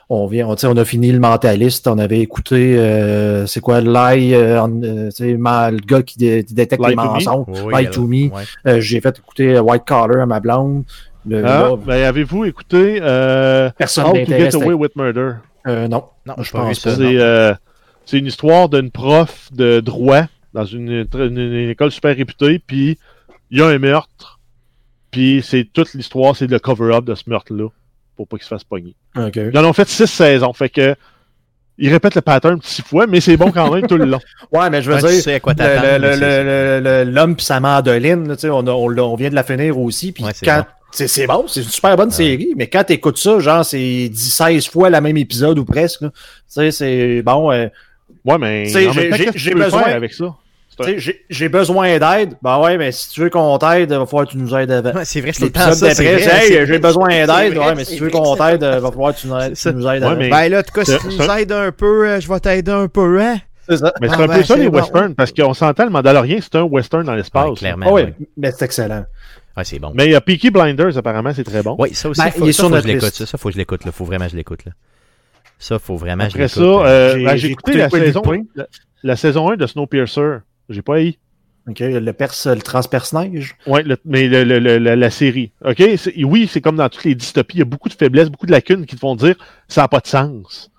on 0.09 0.27
vient, 0.27 0.49
on, 0.49 0.77
a 0.77 0.85
fini 0.85 1.13
le 1.13 1.21
mentaliste, 1.21 1.87
on 1.87 1.97
avait 1.99 2.19
écouté, 2.19 2.77
euh, 2.77 3.47
c'est 3.47 3.61
quoi, 3.61 3.81
Lie, 3.81 4.35
euh, 4.35 4.61
le 4.67 5.87
gars 5.87 6.03
qui, 6.03 6.19
dé- 6.19 6.45
qui 6.45 6.55
détecte 6.55 6.83
Lie 6.83 6.91
les 6.91 6.97
to 6.97 7.03
me? 7.03 7.07
mensonges. 7.09 7.47
Oui, 7.65 7.91
to 7.91 8.07
me. 8.07 8.31
ouais. 8.35 8.43
Euh, 8.67 8.81
J'ai 8.81 9.01
fait 9.01 9.17
écouter 9.17 9.59
White 9.61 9.85
Collar 9.87 10.21
à 10.23 10.27
ma 10.27 10.41
blonde. 10.41 10.83
Le, 11.27 11.45
Ah, 11.47 11.71
ben, 11.87 12.03
avez-vous 12.03 12.47
écouté 12.47 12.99
euh, 13.03 13.71
personne 13.79 14.07
How 14.07 14.13
to. 14.13 14.25
Get 14.27 14.55
Away 14.57 14.73
with 14.75 14.97
Murder? 14.97 15.33
Euh, 15.69 15.87
non. 15.87 16.05
Non, 16.27 16.35
Je 16.41 16.51
pas 16.51 16.63
pense 16.65 16.81
pas. 16.81 16.95
C'est 16.97 17.03
euh, 17.19 17.55
c'est 18.07 18.19
une 18.19 18.27
histoire 18.27 18.69
d'une 18.69 18.91
prof 18.91 19.49
de 19.53 19.79
droit 19.81 20.23
dans 20.53 20.65
une, 20.65 21.07
une- 21.15 21.39
une 21.39 21.71
école 21.71 21.93
super 21.93 22.17
réputée, 22.17 22.59
puis 22.59 22.99
il 23.53 23.59
y 23.59 23.63
a 23.63 23.67
un 23.67 23.79
meurtre, 23.79 24.40
puis 25.11 25.43
c'est 25.47 25.65
toute 25.73 25.93
l'histoire, 25.95 26.37
c'est 26.37 26.47
le 26.51 26.59
cover-up 26.59 27.05
de 27.05 27.15
ce 27.15 27.25
meurtre-là, 27.29 27.69
pour 28.17 28.29
pas 28.29 28.37
qu'il 28.37 28.45
se 28.45 28.49
fasse 28.49 28.65
pogner. 28.65 28.95
Ok. 29.17 29.37
Ils 29.37 29.59
en 29.59 29.65
ont 29.65 29.73
fait 29.73 29.89
six 29.89 30.07
saisons, 30.07 30.53
fait 30.53 30.69
que 30.69 30.95
ils 31.83 31.89
répètent 31.91 32.15
le 32.15 32.21
pattern 32.21 32.61
six 32.62 32.83
fois, 32.83 33.07
mais 33.07 33.21
c'est 33.21 33.39
bon 33.39 33.51
quand 33.51 33.73
même 33.73 33.87
tout 33.87 33.97
le 33.97 34.05
long. 34.05 34.21
Ouais, 34.53 34.69
mais 34.69 34.83
je 34.83 34.91
veux 34.91 34.97
Ouais, 34.97 35.01
tu 35.03 35.15
dire, 35.15 35.23
sais 35.23 35.41
l'homme 37.05 37.37
pis 37.37 37.45
sa 37.45 37.59
mandoline, 37.61 38.29
là, 38.29 38.37
tu 38.37 38.43
sais, 38.43 38.51
on, 38.51 38.67
a- 38.67 38.71
on, 38.73 39.15
vient 39.17 39.31
de 39.31 39.35
la 39.35 39.43
finir 39.45 39.79
aussi. 39.79 40.12
Puis 40.12 40.23
Ouais, 40.25 40.33
c'est 40.35 40.45
quand 40.45 40.59
bon. 40.59 40.67
c'est 40.93 41.09
c'est 41.09 41.27
bon, 41.27 41.45
c'est 41.49 41.62
une 41.62 41.69
super 41.69 41.97
bonne 41.97 42.11
série, 42.11 42.53
mais 42.57 42.67
quand 42.69 42.85
t'écoutes 42.85 43.19
ça, 43.19 43.39
genre 43.41 43.65
c'est 43.65 44.09
10, 44.11 44.31
16 44.35 44.69
fois 44.69 44.91
la 44.91 45.01
même 45.01 45.17
épisode 45.17 45.59
ou 45.59 45.65
presque. 45.65 46.01
Tu 46.01 46.09
sais, 46.49 46.71
c'est 46.71 47.23
bon. 47.23 47.51
euh, 47.51 47.69
Ouais, 48.25 48.37
mais 48.37 48.67
j'ai- 48.67 49.55
besoin- 49.55 49.83
avec 49.85 50.12
ça? 50.12 50.35
J'ai- 50.99 51.25
j'ai 51.31 51.49
besoin 51.49 51.99
d'aide. 51.99 52.35
Ben 52.43 52.59
ouais, 52.61 52.77
mais 52.79 52.93
si 52.93 53.11
tu 53.11 53.21
veux 53.21 53.31
qu'on 53.31 53.59
t'aide, 53.59 53.93
va 53.93 54.06
falloir 54.06 54.27
que 54.27 54.32
tu 54.32 54.38
nous 54.38 54.55
aides 54.55 54.71
avant. 54.71 54.93
Ouais, 54.93 55.05
c'est 55.05 55.21
vrai, 55.21 55.32
c'est 55.32 55.55
ça. 55.56 56.43
hey, 56.45 56.66
j'ai 56.66 56.78
besoin 56.78 57.09
d'aide. 57.09 57.55
vrai, 57.55 57.59
Ouais, 57.69 57.75
mais 57.75 57.85
si 57.85 57.97
tu 57.97 58.02
veux 58.05 58.11
qu'on 58.11 58.37
t'aide, 58.37 58.62
va 58.64 58.90
falloir 58.90 59.14
que 59.14 59.21
tu 59.21 59.26
nous 59.28 59.37
aides. 59.38 59.55
C'est 59.57 59.71
tu 59.71 59.76
nous 59.78 59.87
aides 59.88 60.02
Ouais, 60.02 60.09
avant. 60.09 60.16
mais- 60.16 60.31
Ben 60.31 60.49
là, 60.49 60.59
en 60.61 60.62
tout 60.62 60.73
cas, 60.73 60.85
si 60.85 60.99
tu 60.99 61.07
nous 61.19 61.31
aides 61.31 61.52
un 61.52 61.73
peu, 61.73 62.09
euh, 62.09 62.21
je 62.21 62.28
vais 62.28 62.40
t'aider 62.40 62.73
un 62.73 62.88
peu, 62.88 63.21
hein? 63.21 63.38
C'est 63.69 63.76
ça. 63.76 63.93
Mais 64.00 64.09
c'est 64.09 64.14
Ah 64.19 64.23
un 64.23 64.26
ben, 64.26 64.37
peu 64.38 64.43
ça 64.45 64.57
les 64.57 64.69
bon. 64.69 64.78
westerns, 64.78 65.14
parce 65.14 65.33
qu'on 65.33 65.55
s'entend, 65.55 65.85
le 65.85 65.90
Mandalorien, 65.90 66.38
c'est 66.43 66.57
un 66.57 66.62
western 66.62 67.05
dans 67.05 67.14
l'espace. 67.14 67.49
Ouais, 67.50 67.55
clairement. 67.55 67.87
Ah 67.88 67.93
ouais, 67.93 68.05
ouais. 68.05 68.14
mais 68.37 68.50
c'est 68.50 68.64
excellent. 68.64 69.05
Ah, 69.55 69.62
c'est 69.64 69.78
bon. 69.78 69.93
Mais 69.95 70.07
il 70.07 70.12
y 70.12 70.14
a 70.14 70.21
Peaky 70.21 70.50
Blinders, 70.50 70.97
apparemment, 70.97 71.33
c'est 71.35 71.45
très 71.45 71.62
bon. 71.62 71.76
Oui, 71.78 71.95
ça 71.95 72.09
aussi, 72.09 72.21
Ben, 72.21 72.31
faut, 72.31 72.45
il 72.47 72.49
est 72.49 72.52
ça, 72.52 72.57
sur 72.57 72.64
faut 72.64 72.71
que 72.71 72.75
notre 72.76 72.88
je 72.88 72.93
l'écoute. 72.95 73.05
liste. 73.05 73.16
Ça, 73.16 73.26
ça, 73.26 73.38
faut 73.38 73.49
que 73.49 73.52
je 73.55 73.59
l'écoute. 73.59 73.85
Là. 73.85 73.93
Faut 73.93 74.05
vraiment 74.05 74.25
que 74.25 74.31
je 74.33 74.37
l'écoute. 74.37 74.64
Là. 74.64 74.73
Ça, 75.59 75.78
faut 75.78 75.97
vraiment 75.97 76.25
que 76.25 76.31
je 76.31 76.37
Après 76.43 76.61
l'écoute. 76.62 76.83
ça, 76.83 76.85
là. 76.85 76.88
euh, 76.90 77.12
J'ai- 77.19 77.25
ben, 77.25 77.31
j'ai 77.33 77.38
j'ai 77.38 77.49
écouté 77.50 77.73
écouté 77.78 77.99
la 77.99 78.05
saison, 78.07 78.23
la, 78.55 78.66
la 79.02 79.16
saison 79.16 79.50
1 79.52 79.57
de 79.57 79.66
Snowpiercer. 79.66 80.38
J'ai 80.71 80.83
pas 80.83 80.97
haï. 80.97 81.19
Ok, 81.69 81.81
le, 81.81 82.12
pers, 82.12 82.33
le 82.47 82.61
le- 83.85 83.99
mais 84.05 84.29
le- 84.29 84.45
le- 84.45 84.59
le- 84.59 84.79
la, 84.79 85.11
série. 85.11 85.53
OK? 85.65 85.83
Oui, 86.25 86.49
c'est 86.50 86.61
comme 86.62 86.77
dans 86.77 86.89
toutes 86.89 87.05
les 87.05 87.15
dystopies. 87.15 87.57
Il 87.57 87.61
y 87.61 87.62
a 87.62 87.67
beaucoup 87.67 87.89
de 87.91 87.95
faiblesses, 87.95 88.31
beaucoup 88.31 88.47
de 88.47 88.50
lacunes 88.50 88.87
qui 88.87 88.95
te 88.97 89.00
font 89.00 89.15
dire 89.15 89.37
ça 89.69 89.83
n'a 89.83 89.89
pas 89.89 90.00
de 90.00 90.07
sens. 90.07 90.71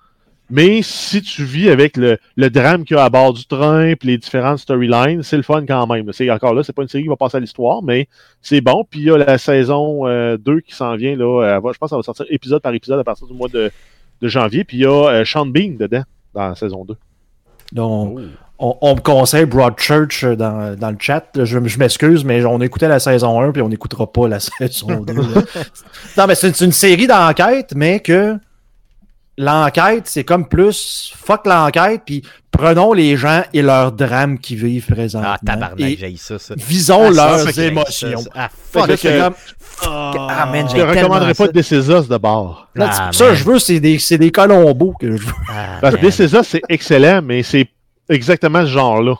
Mais 0.50 0.82
si 0.82 1.22
tu 1.22 1.44
vis 1.44 1.70
avec 1.70 1.96
le, 1.96 2.18
drame 2.36 2.84
qu'il 2.84 2.96
y 2.96 3.00
a 3.00 3.04
à 3.04 3.08
bord 3.10 3.32
du 3.32 3.46
train 3.46 3.94
puis 3.94 4.08
les 4.08 4.18
différentes 4.18 4.58
storylines, 4.58 5.22
c'est 5.22 5.36
le 5.38 5.42
fun 5.44 5.64
quand 5.64 5.86
même. 5.86 6.12
C'est 6.12 6.28
encore 6.30 6.52
là, 6.52 6.62
c'est 6.62 6.74
pas 6.74 6.82
une 6.82 6.88
série 6.88 7.04
qui 7.04 7.08
va 7.08 7.16
passer 7.16 7.38
à 7.38 7.40
l'histoire, 7.40 7.82
mais 7.82 8.06
c'est 8.42 8.60
bon. 8.60 8.84
Puis 8.84 9.00
il 9.00 9.06
y 9.06 9.10
a 9.10 9.16
la 9.16 9.38
saison 9.38 10.06
euh, 10.06 10.36
2 10.36 10.60
qui 10.60 10.74
s'en 10.74 10.94
vient 10.96 11.16
là. 11.16 11.58
va- 11.60 11.70
je 11.72 11.78
pense 11.78 11.88
que 11.88 11.90
ça 11.90 11.96
va 11.96 12.02
sortir 12.02 12.26
épisode 12.28 12.60
par 12.60 12.74
épisode 12.74 12.98
à 12.98 13.04
partir 13.04 13.26
du 13.28 13.32
mois 13.34 13.48
de, 13.48 13.70
de 14.20 14.28
janvier. 14.28 14.64
Puis 14.64 14.78
il 14.78 14.80
y 14.82 14.86
a 14.86 14.90
euh, 15.08 15.24
Sean 15.24 15.46
Bean 15.46 15.76
dedans 15.78 16.02
dans 16.34 16.48
la 16.48 16.54
saison 16.54 16.84
2. 16.84 16.96
Donc, 17.72 18.18
Oh. 18.18 18.20
On, 18.64 18.76
on 18.80 18.94
me 18.94 19.00
conseille 19.00 19.44
Broadchurch 19.44 20.22
euh, 20.24 20.36
dans, 20.36 20.76
dans 20.78 20.90
le 20.90 20.96
chat. 21.00 21.24
Je, 21.36 21.44
je 21.44 21.78
m'excuse, 21.78 22.24
mais 22.24 22.44
on 22.44 22.60
écoutait 22.60 22.86
la 22.88 23.00
saison 23.00 23.40
1 23.40 23.50
puis 23.52 23.60
on 23.60 23.68
n'écoutera 23.68 24.10
pas 24.10 24.28
la 24.28 24.38
saison 24.40 25.00
2. 25.00 25.12
là. 25.14 25.22
non, 26.16 26.26
mais 26.28 26.34
c'est 26.36 26.60
une 26.60 26.72
série 26.72 27.06
d'enquête, 27.08 27.72
mais 27.74 27.98
que 28.00 28.36
l'enquête, 29.38 30.04
c'est 30.06 30.24
comme 30.24 30.46
plus 30.48 31.12
fuck 31.16 31.46
l'enquête, 31.46 32.02
puis 32.04 32.22
prenons 32.50 32.92
les 32.92 33.16
gens 33.16 33.42
et 33.54 33.62
leurs 33.62 33.92
drames 33.92 34.38
qu'ils 34.38 34.58
vivent 34.58 34.86
présentement. 34.86 35.30
Ah, 35.34 35.38
tabarnak, 35.44 35.96
j'ai 35.98 36.16
ça, 36.16 36.38
ça. 36.38 36.54
visons 36.56 37.06
Ah, 37.08 37.10
leurs 37.44 37.58
émotions. 37.58 38.18
ça, 38.18 38.24
ça. 38.24 38.30
Ah, 38.34 38.48
fuck. 38.70 38.86
que 38.88 38.96
c'est 38.96 39.08
que- 39.08 39.22
comme- 39.22 39.34
Ah, 39.84 40.48
man, 40.52 40.68
Je 40.68 40.76
te 40.76 40.80
recommanderais 40.80 41.34
pas 41.34 41.48
de 41.48 41.52
This 41.60 41.70
Is 41.72 41.90
Us 41.90 42.06
de 42.08 42.16
bord. 42.18 42.68
Là, 42.74 42.90
Ah, 42.92 43.10
ça, 43.12 43.34
je 43.34 43.42
veux, 43.42 43.58
c'est 43.58 43.80
des, 43.80 43.98
c'est 43.98 44.18
des 44.18 44.30
colombos 44.30 44.94
que 45.00 45.16
je 45.16 45.22
veux. 45.24 45.32
Ah, 45.48 45.78
Parce 45.80 45.96
que 45.96 46.02
man. 46.02 46.10
This 46.10 46.18
Is 46.30 46.36
Us, 46.36 46.46
c'est 46.46 46.62
excellent, 46.68 47.20
mais 47.22 47.42
c'est 47.42 47.66
exactement 48.08 48.62
ce 48.62 48.70
genre-là. 48.70 49.14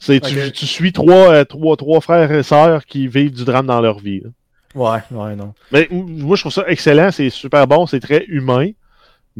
C'est 0.00 0.20
tu, 0.20 0.36
tu 0.52 0.66
suis 0.66 0.92
trois, 0.92 1.32
euh, 1.32 1.44
trois, 1.44 1.76
trois 1.76 2.00
frères 2.00 2.30
et 2.30 2.42
sœurs 2.44 2.86
qui 2.86 3.08
vivent 3.08 3.32
du 3.32 3.44
drame 3.44 3.66
dans 3.66 3.80
leur 3.80 3.98
vie. 3.98 4.20
là. 4.20 4.30
Ouais, 4.74 5.00
ouais, 5.10 5.34
non. 5.34 5.54
Mais 5.72 5.88
moi, 5.90 6.36
je 6.36 6.42
trouve 6.42 6.52
ça 6.52 6.64
excellent. 6.68 7.10
C'est 7.10 7.30
super 7.30 7.66
bon. 7.66 7.86
C'est 7.86 7.98
très 8.00 8.24
humain. 8.28 8.70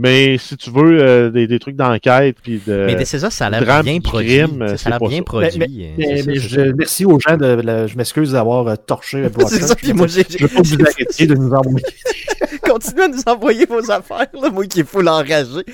Mais 0.00 0.38
si 0.38 0.56
tu 0.56 0.70
veux 0.70 1.00
euh, 1.02 1.30
des, 1.30 1.46
des 1.48 1.58
trucs 1.58 1.74
d'enquête, 1.76 2.36
puis 2.42 2.60
de. 2.66 2.86
Mais 2.86 3.04
c'est 3.04 3.18
ça, 3.18 3.30
ça 3.30 3.46
a 3.46 3.50
l'air 3.50 3.62
drame 3.64 3.84
bien 3.84 4.00
produit. 4.00 4.38
crime, 4.38 4.76
Ça, 4.76 4.88
a 4.88 4.98
l'air 4.98 5.08
bien 5.08 5.18
ça. 5.18 5.24
produit. 5.24 5.58
Mais- 5.58 5.66
euh, 5.66 5.92
Mais, 5.98 6.06
c'est 6.06 6.16
ça, 6.16 6.24
mais 6.26 6.34
c'est 6.34 6.48
je, 6.48 6.60
merci 6.72 7.04
aux 7.04 7.18
gens 7.20 7.36
de. 7.36 7.46
la- 7.46 7.86
je 7.88 7.96
m'excuse 7.96 8.32
d'avoir 8.32 8.66
euh, 8.68 8.76
torché 8.76 9.20
le 9.22 9.30
C'est 9.48 9.62
ça, 9.62 9.74
puis 9.76 9.92
moi, 9.92 10.06
j'ai- 10.06 10.24
Je 10.28 10.38
veux 10.44 10.48
pas 10.48 10.62
que 10.62 10.66
vous 10.68 10.82
arrêtiez 10.86 11.26
de 11.26 11.34
nous 11.34 11.52
envoyer. 11.52 11.84
Continuez 12.62 13.04
à 13.04 13.08
nous 13.08 13.22
envoyer 13.26 13.66
vos 13.66 13.90
affaires, 13.90 14.26
là, 14.32 14.50
moi 14.50 14.66
qui 14.66 14.80
est 14.80 14.84
full 14.88 15.08
enragé. 15.08 15.64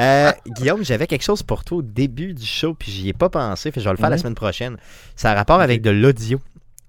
Euh, 0.00 0.30
Guillaume, 0.56 0.84
j'avais 0.84 1.06
quelque 1.06 1.22
chose 1.24 1.42
pour 1.42 1.64
toi 1.64 1.78
au 1.78 1.82
début 1.82 2.34
du 2.34 2.46
show, 2.46 2.74
puis 2.74 2.90
j'y 2.92 3.08
ai 3.08 3.12
pas 3.12 3.28
pensé, 3.30 3.70
fait 3.70 3.80
je 3.80 3.84
vais 3.84 3.90
le 3.92 3.96
faire 3.96 4.10
la 4.10 4.16
Mhm. 4.16 4.22
semaine 4.22 4.34
prochaine. 4.34 4.76
Ça 5.16 5.30
a 5.30 5.34
rapport 5.34 5.60
avec 5.60 5.82
de 5.82 5.90
l'audio. 5.90 6.40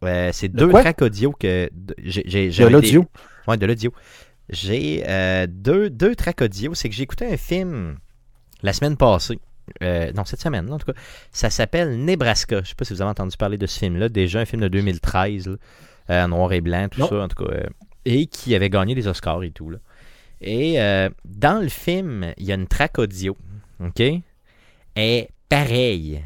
Euh, 0.04 0.30
c'est 0.34 0.50
De 0.50 0.58
deux 0.58 0.70
tracks 0.72 1.02
audio 1.02 1.32
que 1.32 1.70
de- 1.74 1.96
j'ai. 2.04 2.50
De 2.50 2.68
l'audio? 2.68 3.02
des- 3.02 3.08
Ouais, 3.52 3.58
de 3.58 3.66
l'audio. 3.66 3.92
J'ai 4.50 5.04
euh, 5.08 5.48
deux, 5.50 5.90
deux 5.90 6.16
tracks 6.16 6.42
audio. 6.42 6.74
C'est 6.76 6.90
que 6.90 6.96
j'ai 6.96 7.04
écouté 7.04 7.26
un 7.32 7.38
film 7.38 7.98
la 8.62 8.74
semaine 8.74 8.98
passée. 8.98 9.40
Euh, 9.82 10.12
non, 10.14 10.26
cette 10.26 10.42
semaine, 10.42 10.72
en 10.72 10.78
tout 10.78 10.86
cas. 10.92 10.98
Ça 11.32 11.50
s'appelle 11.50 11.98
Nebraska. 12.04 12.62
Je 12.64 12.70
sais 12.70 12.76
pas 12.76 12.86
si 12.86 12.94
vous 12.94 13.02
avez 13.02 13.10
entendu 13.10 13.36
parler 13.38 13.58
de 13.58 13.66
ce 13.66 13.80
film-là. 13.80 14.10
Déjà 14.10 14.40
un 14.40 14.46
film 14.46 14.62
de 14.62 14.68
2013, 14.68 15.48
là, 15.48 15.56
euh, 16.12 16.24
en 16.26 16.28
noir 16.28 16.54
et 16.54 16.62
blanc, 16.62 16.88
tout 16.92 17.00
Non. 17.00 17.08
ça, 17.10 17.16
en 17.22 17.28
tout 17.28 17.44
cas. 17.44 17.52
Et 18.06 18.28
qui 18.28 18.56
avait 18.56 18.70
gagné 18.70 18.96
des 18.96 19.08
Oscars 19.08 19.44
et 19.44 19.52
tout. 19.52 19.70
Là. 19.70 19.78
Et 20.42 20.80
euh, 20.82 21.10
dans 21.26 21.62
le 21.62 21.70
film, 21.70 22.34
il 22.38 22.46
y 22.46 22.52
a 22.52 22.56
une 22.56 22.68
track 22.68 23.00
audio. 23.00 23.36
OK? 23.80 24.02
Est 24.96 25.30
pareille 25.50 26.24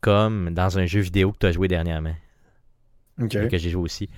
comme 0.00 0.50
dans 0.54 0.78
un 0.78 0.86
jeu 0.86 1.00
vidéo 1.00 1.32
que 1.32 1.38
tu 1.38 1.46
as 1.46 1.52
joué 1.52 1.66
dernièrement 1.68 2.14
Ok. 3.20 3.48
que 3.48 3.58
j'ai 3.58 3.70
joué 3.70 3.82
aussi. 3.82 4.08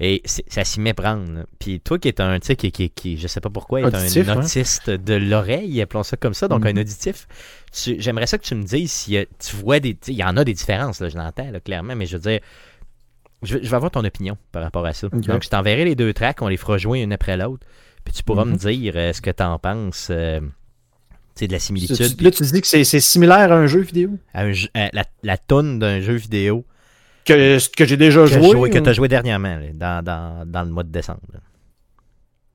Et 0.00 0.22
ça 0.26 0.64
s'y 0.64 0.80
méprend. 0.80 1.16
là. 1.16 1.44
Puis 1.58 1.80
toi 1.80 1.98
qui 1.98 2.08
es 2.08 2.20
un, 2.20 2.38
tu 2.40 2.46
sais, 2.48 2.56
qui, 2.56 2.72
qui, 2.72 2.90
qui, 2.90 3.18
je 3.18 3.26
sais 3.28 3.40
pas 3.40 3.50
pourquoi, 3.50 3.80
est 3.80 3.84
Auditif, 3.84 4.28
un 4.28 4.32
hein? 4.36 4.40
autiste 4.40 4.90
de 4.90 5.14
l'oreille, 5.14 5.80
appelons 5.80 6.02
ça 6.02 6.16
comme 6.16 6.34
ça, 6.34 6.48
donc 6.48 6.62
Mhm. 6.62 6.76
un 6.78 6.80
auditif, 6.80 7.28
tu- 7.72 7.96
j'aimerais 8.00 8.26
ça 8.26 8.36
que 8.38 8.44
tu 8.44 8.54
me 8.54 8.62
dises 8.64 8.90
si 8.90 9.16
euh, 9.16 9.24
tu 9.38 9.54
vois 9.56 9.78
des. 9.80 9.96
Il 10.08 10.14
y 10.14 10.24
en 10.24 10.36
a 10.36 10.44
des 10.44 10.54
différences, 10.54 11.00
là, 11.00 11.08
je 11.08 11.16
l'entends 11.16 11.50
là, 11.50 11.60
clairement, 11.60 11.94
mais 11.94 12.06
je 12.06 12.16
veux 12.16 12.22
dire. 12.30 12.40
Je, 13.42 13.58
vais 13.58 13.74
avoir 13.74 13.90
ton 13.90 14.04
opinion 14.04 14.36
par 14.52 14.62
rapport 14.62 14.86
à 14.86 14.92
ça. 14.92 15.08
Donc, 15.08 15.42
je 15.42 15.48
t'enverrai 15.48 15.84
les 15.84 15.94
deux 15.94 16.12
tracks, 16.12 16.40
on 16.42 16.48
les 16.48 16.56
fera 16.56 16.78
jouer 16.78 17.00
une 17.00 17.12
après 17.12 17.36
l'autre. 17.36 17.66
Puis 18.04 18.14
tu 18.14 18.22
pourras 18.22 18.44
Mhm. 18.44 18.52
me 18.52 18.56
dire 18.56 18.92
euh, 18.96 19.12
ce 19.12 19.20
que 19.20 19.30
tu 19.30 19.42
en 19.42 19.58
penses 19.58 20.08
euh, 20.10 20.40
sais, 21.34 21.46
de 21.46 21.52
la 21.52 21.58
Tu- 21.58 21.64
similitude. 21.66 22.16
tu- 22.16 22.24
Là, 22.24 22.30
tu 22.30 22.42
dis 22.42 22.60
que 22.60 22.66
c'est 22.66 22.84
c'est 22.84 23.00
similaire 23.00 23.52
à 23.52 23.56
un 23.56 23.66
jeu 23.66 23.80
vidéo? 23.80 24.10
À 24.34 24.42
un 24.44 24.52
à 24.74 24.88
la, 24.92 25.04
la 25.22 25.38
toune 25.38 25.78
d'un 25.78 26.00
jeu 26.00 26.14
vidéo 26.14 26.64
que, 27.24 27.58
que 27.76 27.84
j'ai 27.84 27.96
déjà 27.96 28.20
que, 28.22 28.26
joué. 28.26 28.50
joué- 28.50 28.70
que 28.70 28.78
tu 28.78 28.88
as 28.88 28.92
joué 28.92 29.06
dernièrement, 29.08 29.56
là, 29.56 29.66
dans, 29.72 30.04
dans, 30.04 30.44
dans 30.50 30.62
le 30.64 30.70
mois 30.70 30.82
de 30.82 30.88
décembre. 30.90 31.20
là. 31.32 31.38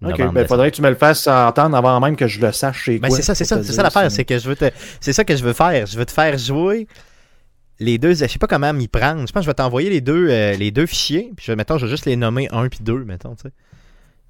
Ok, 0.09 0.17
ben 0.17 0.27
décembre. 0.27 0.47
faudrait 0.47 0.69
que 0.71 0.75
tu 0.75 0.81
me 0.83 0.89
le 0.89 0.95
fasses 0.95 1.25
entendre 1.27 1.75
avant 1.75 1.99
même 1.99 2.15
que 2.15 2.27
je 2.27 2.39
le 2.39 2.51
sache 2.51 2.89
Ben, 2.99 3.09
c'est 3.09 3.21
ça, 3.23 3.33
c'est 3.33 3.45
ça, 3.45 3.63
c'est 3.63 3.73
ça 3.73 3.81
l'affaire, 3.83 4.11
c'est 4.11 4.25
que 4.25 4.37
je 4.37 4.47
veux 4.47 4.55
te, 4.55 4.69
c'est 4.99 5.13
ça 5.13 5.23
que 5.23 5.35
je 5.35 5.43
veux 5.43 5.53
faire. 5.53 5.87
Je 5.87 5.97
veux 5.97 6.05
te 6.05 6.11
faire 6.11 6.37
jouer 6.37 6.87
les 7.79 7.97
deux, 7.97 8.13
je 8.13 8.25
sais 8.25 8.39
pas 8.39 8.47
comment 8.47 8.73
m'y 8.73 8.87
prendre. 8.87 9.25
Je 9.27 9.31
pense 9.31 9.41
que 9.41 9.45
je 9.45 9.49
vais 9.49 9.53
t'envoyer 9.53 9.89
les 9.89 10.01
deux, 10.01 10.29
euh, 10.29 10.53
les 10.53 10.71
deux 10.71 10.85
fichiers, 10.85 11.31
puis 11.35 11.45
je, 11.47 11.51
mettons, 11.53 11.77
je 11.77 11.85
vais 11.85 11.91
juste 11.91 12.05
les 12.05 12.15
nommer 12.15 12.47
un 12.51 12.67
puis 12.69 12.79
deux, 12.81 13.03
mettons, 13.03 13.35
tu 13.35 13.43
sais. 13.43 13.51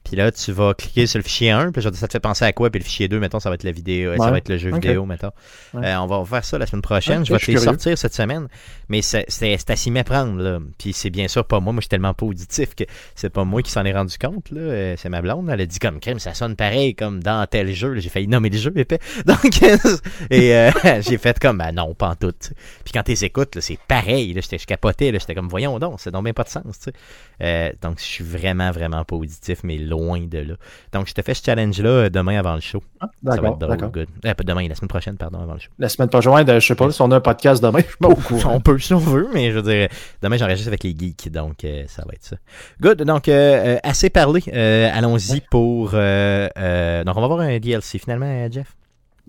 Puis 0.08 0.16
là, 0.16 0.32
tu 0.32 0.54
vas 0.54 0.74
cliquer 0.74 1.06
sur 1.06 1.18
le 1.20 1.24
fichier 1.24 1.52
1, 1.52 1.74
puis 1.74 1.82
je 1.82 1.88
vais 1.88 1.92
dire, 1.92 2.00
ça 2.00 2.08
te 2.08 2.14
fait 2.14 2.20
penser 2.22 2.46
à 2.46 2.54
quoi, 2.54 2.70
puis 2.70 2.80
le 2.80 2.86
fichier 2.86 3.10
2, 3.10 3.20
mettons, 3.20 3.42
ça 3.42 3.50
va 3.50 3.56
être 3.56 3.64
la 3.64 3.72
vidéo, 3.74 4.16
ça 4.16 4.24
Ouais. 4.24 4.32
va 4.32 4.38
être 4.38 4.48
le 4.48 4.58
jeu 4.58 4.72
vidéo, 4.74 5.06
mettons. 5.06 5.32
Ouais. 5.74 5.86
Euh, 5.86 6.00
on 6.00 6.06
va 6.08 6.24
faire 6.24 6.46
ça 6.46 6.58
la 6.58 6.66
semaine 6.66 6.82
prochaine. 6.82 7.26
Je 7.26 7.34
vais 7.34 7.40
te 7.40 7.52
les 7.52 7.58
sortir 7.58 7.98
cette 7.98 8.14
semaine. 8.14 8.48
Mais 8.88 9.02
c'est 9.02 9.26
à 9.70 9.76
s'y 9.76 9.92
méprendre, 9.92 10.42
là. 10.42 10.60
Puis 10.78 10.94
c'est 10.94 11.10
bien 11.10 11.28
sûr 11.28 11.44
pas 11.46 11.60
moi. 11.60 11.74
Moi, 11.74 11.82
je 11.82 11.86
suis 11.86 11.90
tellement 11.90 12.14
pas 12.14 12.26
auditif 12.26 12.74
que 12.74 12.86
c'est 13.16 13.30
pas 13.30 13.44
moi 13.44 13.62
qui 13.62 13.70
s'en 13.72 13.84
ai 13.84 13.92
rendu 13.92 14.18
compte, 14.18 14.50
là. 14.52 14.62
Euh, 14.62 14.96
C'est 14.98 15.10
ma 15.10 15.22
blonde. 15.22 15.50
Elle 15.50 15.60
a 15.62 15.66
dit 15.66 15.80
comme 15.80 16.00
crème, 16.00 16.20
ça 16.20 16.34
sonne 16.34 16.56
pareil 16.56 16.96
comme 16.96 17.22
dans 17.22 17.46
tel 17.48 17.74
jeu. 17.74 17.96
J'ai 17.98 18.08
failli 18.10 18.28
nommer 18.30 18.50
le 18.50 18.58
jeu, 18.58 18.72
épais. 18.78 19.00
Donc, 19.26 19.62
et 20.32 20.56
euh, 20.56 20.72
j'ai 21.02 21.18
fait 21.18 21.38
comme, 21.40 21.58
ben 21.58 21.74
non, 21.74 21.94
pas 21.94 22.10
en 22.12 22.16
tout. 22.16 22.34
Puis 22.86 22.94
quand 22.94 23.04
tu 23.04 23.12
les 23.12 23.26
écoutes, 23.26 23.60
c'est 23.60 23.78
pareil. 23.90 24.34
Là, 24.34 24.40
j'étais- 24.42 24.58
je 24.58 24.66
capotais. 24.66 25.12
là. 25.12 25.20
J'étais 25.20 25.36
comme, 25.36 25.50
voyons 25.50 25.78
donc, 25.80 26.00
c'est 26.00 26.12
donc 26.12 26.24
bien 26.24 26.34
pas 26.34 26.44
de 26.44 26.50
sens. 26.50 26.64
tu 26.80 26.86
sais. 26.86 26.94
Euh, 27.42 27.72
donc, 27.82 28.00
je 28.00 28.04
suis 28.06 28.24
vraiment, 28.24 28.72
vraiment 28.72 29.04
pas 29.04 29.16
auditif, 29.18 29.60
mais 29.64 29.78
loin 29.98 30.20
de 30.22 30.38
là. 30.40 30.54
Donc, 30.94 31.08
je 31.08 31.14
te 31.14 31.22
fais 31.22 31.34
ce 31.34 31.44
challenge-là 31.44 31.90
euh, 31.90 32.10
demain 32.10 32.38
avant 32.40 32.56
le 32.56 32.62
show. 32.62 32.82
Ça 33.02 33.08
va 33.24 33.36
D'accord, 33.36 33.52
être 33.54 33.58
drôle, 33.60 33.70
d'accord. 33.78 33.92
good. 33.92 34.08
Euh, 34.26 34.34
pas 34.34 34.44
demain, 34.44 34.68
la 34.68 34.76
semaine 34.76 34.88
prochaine, 34.88 35.18
pardon, 35.18 35.40
avant 35.40 35.54
le 35.54 35.60
show. 35.60 35.70
La 35.80 35.90
semaine 35.90 36.10
prochaine, 36.10 36.60
je 36.60 36.66
sais 36.66 36.76
pas 36.76 36.92
si 36.92 37.02
on 37.02 37.12
a 37.12 37.16
un 37.18 37.20
podcast 37.22 37.62
demain, 37.64 37.80
je 37.84 37.88
suis 37.88 37.98
pas 37.98 38.08
au 38.10 38.16
courant. 38.16 38.54
On 38.56 38.60
peut 38.62 38.78
si 38.80 38.94
on 38.94 39.00
veut, 39.00 39.28
mais 39.34 39.52
je 39.52 39.60
veux 39.60 39.72
dire, 39.72 39.90
demain 40.22 40.38
j'enregistre 40.38 40.68
avec 40.70 40.84
les 40.84 40.96
geeks, 40.98 41.32
donc 41.32 41.64
euh, 41.66 41.84
ça 41.88 42.04
va 42.06 42.14
être 42.14 42.24
ça. 42.24 42.36
Good, 42.82 43.04
donc 43.04 43.28
euh, 43.28 43.78
assez 43.84 44.10
parlé. 44.10 44.42
Allons-y 44.94 45.42
pour. 45.42 45.92
donc 45.92 45.98
on 45.98 47.22
va 47.22 47.28
voir 47.28 47.40
un 47.42 47.58
DLC 47.60 48.00
finalement, 48.00 48.48
Jeff? 48.52 48.76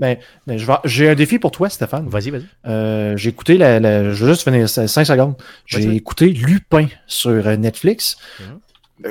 Je 0.00 0.64
vais- 0.64 0.72
j'ai 0.84 1.08
un 1.10 1.14
défi 1.16 1.38
pour 1.40 1.50
toi, 1.50 1.68
Stéphane. 1.68 2.08
Vas-y, 2.08 2.30
vas-y. 2.30 2.46
Euh, 2.66 3.16
j'ai 3.16 3.30
écouté 3.30 3.58
la, 3.58 3.80
la- 3.80 4.12
Je 4.12 4.24
vais 4.24 4.30
juste 4.32 4.44
finir 4.44 4.68
5 4.68 4.88
secondes. 5.04 5.34
J'ai 5.66 5.92
écouté 5.94 6.26
Lupin 6.28 6.86
sur 7.06 7.32
Netflix. 7.58 8.16
Mhm. 8.40 8.60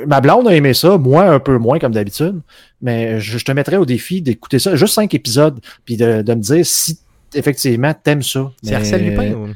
Ma 0.06 0.20
blonde 0.20 0.46
a 0.48 0.54
aimé 0.54 0.74
ça, 0.74 0.98
moi 0.98 1.24
un 1.24 1.38
peu 1.40 1.56
moins 1.58 1.78
comme 1.78 1.92
d'habitude. 1.92 2.40
Mais 2.82 3.20
je, 3.20 3.38
je 3.38 3.44
te 3.44 3.52
mettrais 3.52 3.76
au 3.76 3.86
défi 3.86 4.20
d'écouter 4.22 4.58
ça, 4.58 4.76
juste 4.76 4.94
cinq 4.94 5.14
épisodes, 5.14 5.58
puis 5.84 5.96
de, 5.96 6.22
de 6.22 6.34
me 6.34 6.40
dire 6.40 6.64
si 6.66 6.98
effectivement 7.34 7.94
t'aimes 7.94 8.22
ça. 8.22 8.50
C'est 8.62 8.70
Mais- 8.70 8.76
Arsène 8.76 9.04
Lupin 9.04 9.32
ou? 9.32 9.48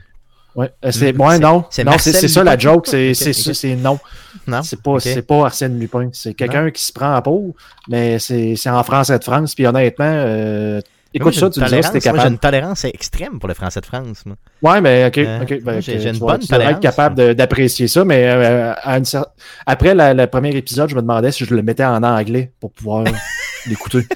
Ouais, 0.55 0.71
euh, 0.85 0.91
c'est 0.91 1.15
Mm, 1.15 1.21
ouais, 1.23 1.39
non, 1.39 1.65
c'est 1.71 1.83
non, 1.83 1.97
c'est 1.99 2.29
ça 2.29 2.45
la 2.45 2.59
joke, 2.59 2.87
c'est 2.87 3.11
Ok, 3.11 3.17
c'est 3.17 3.31
ok. 3.31 3.35
ça, 3.37 3.55
c'est 3.55 3.75
non. 3.75 3.99
Non? 4.47 4.63
C'est 4.63 4.83
pas, 4.83 5.01
c'est 5.01 5.23
pas 5.23 5.47
Arsène 5.47 5.79
Lupin. 5.79 6.11
C'est 6.13 6.35
quelqu'un 6.35 6.71
qui 6.71 6.85
se 6.85 6.93
prend 6.93 7.17
en 7.17 7.23
peau, 7.23 7.55
mais 7.89 8.19
c'est 8.19 8.55
en 8.69 8.83
français 8.85 9.19
de 9.19 9.25
France. 9.25 9.55
Puis 9.55 9.67
honnêtement, 9.67 10.05
euh, 10.07 10.81
écoute 11.15 11.35
ça, 11.35 11.51
tu 11.51 11.61
diras 11.61 11.69
si 11.69 11.75
t'es 11.75 11.81
tolérance- 11.83 11.93
moi, 11.93 12.01
J'ai 12.01 12.01
capable. 12.11 12.33
une 12.33 12.39
tolérance 12.39 12.85
extrême 12.85 13.39
pour 13.39 13.49
le 13.49 13.55
français 13.55 13.81
de 13.81 13.87
France. 13.87 14.25
Moi. 14.27 14.37
Ouais, 14.63 14.81
mais 14.81 15.07
ok, 15.07 15.19
Euh, 15.19 15.39
Ben, 15.63 15.81
j'ai- 15.81 15.95
ok, 15.97 16.01
j'ai 16.01 16.09
une 16.11 16.19
bonne 16.19 16.41
tolérance. 16.41 16.73
être 16.75 16.81
capable 16.81 17.17
de- 17.17 17.33
d'apprécier 17.33 17.89
ça, 17.89 18.05
mais 18.05 18.25
euh, 18.29 18.73
à 18.83 18.99
une 18.99 19.05
cer- 19.05 19.25
après 19.67 19.95
la- 19.95 20.15
le 20.15 20.27
premier 20.27 20.55
épisode, 20.57 20.89
je 20.89 20.95
me 20.97 21.01
demandais 21.03 21.33
si 21.33 21.45
je 21.45 21.55
le 21.55 21.63
mettais 21.63 21.85
en 21.85 22.03
anglais 22.03 22.53
pour 22.61 22.71
pouvoir 22.73 23.05
l'écouter. 23.67 24.07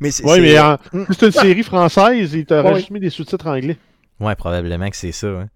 Mais 0.00 0.10
c'est. 0.10 0.24
Oui, 0.24 0.30
c'est- 0.34 0.40
mais 0.40 0.58
en- 0.58 0.78
si 1.10 1.18
c'est 1.18 1.26
une 1.26 1.32
série 1.32 1.62
française, 1.62 2.32
il 2.34 2.44
t'aurait 2.46 2.70
Ouais. 2.70 2.74
juste 2.76 2.90
mis 2.90 3.00
des 3.00 3.10
sous-titres 3.10 3.46
anglais. 3.46 3.76
Ouais, 4.20 4.34
probablement 4.34 4.88
que 4.90 4.96
c'est 4.96 5.12
ça. 5.12 5.26
hein. 5.28 5.46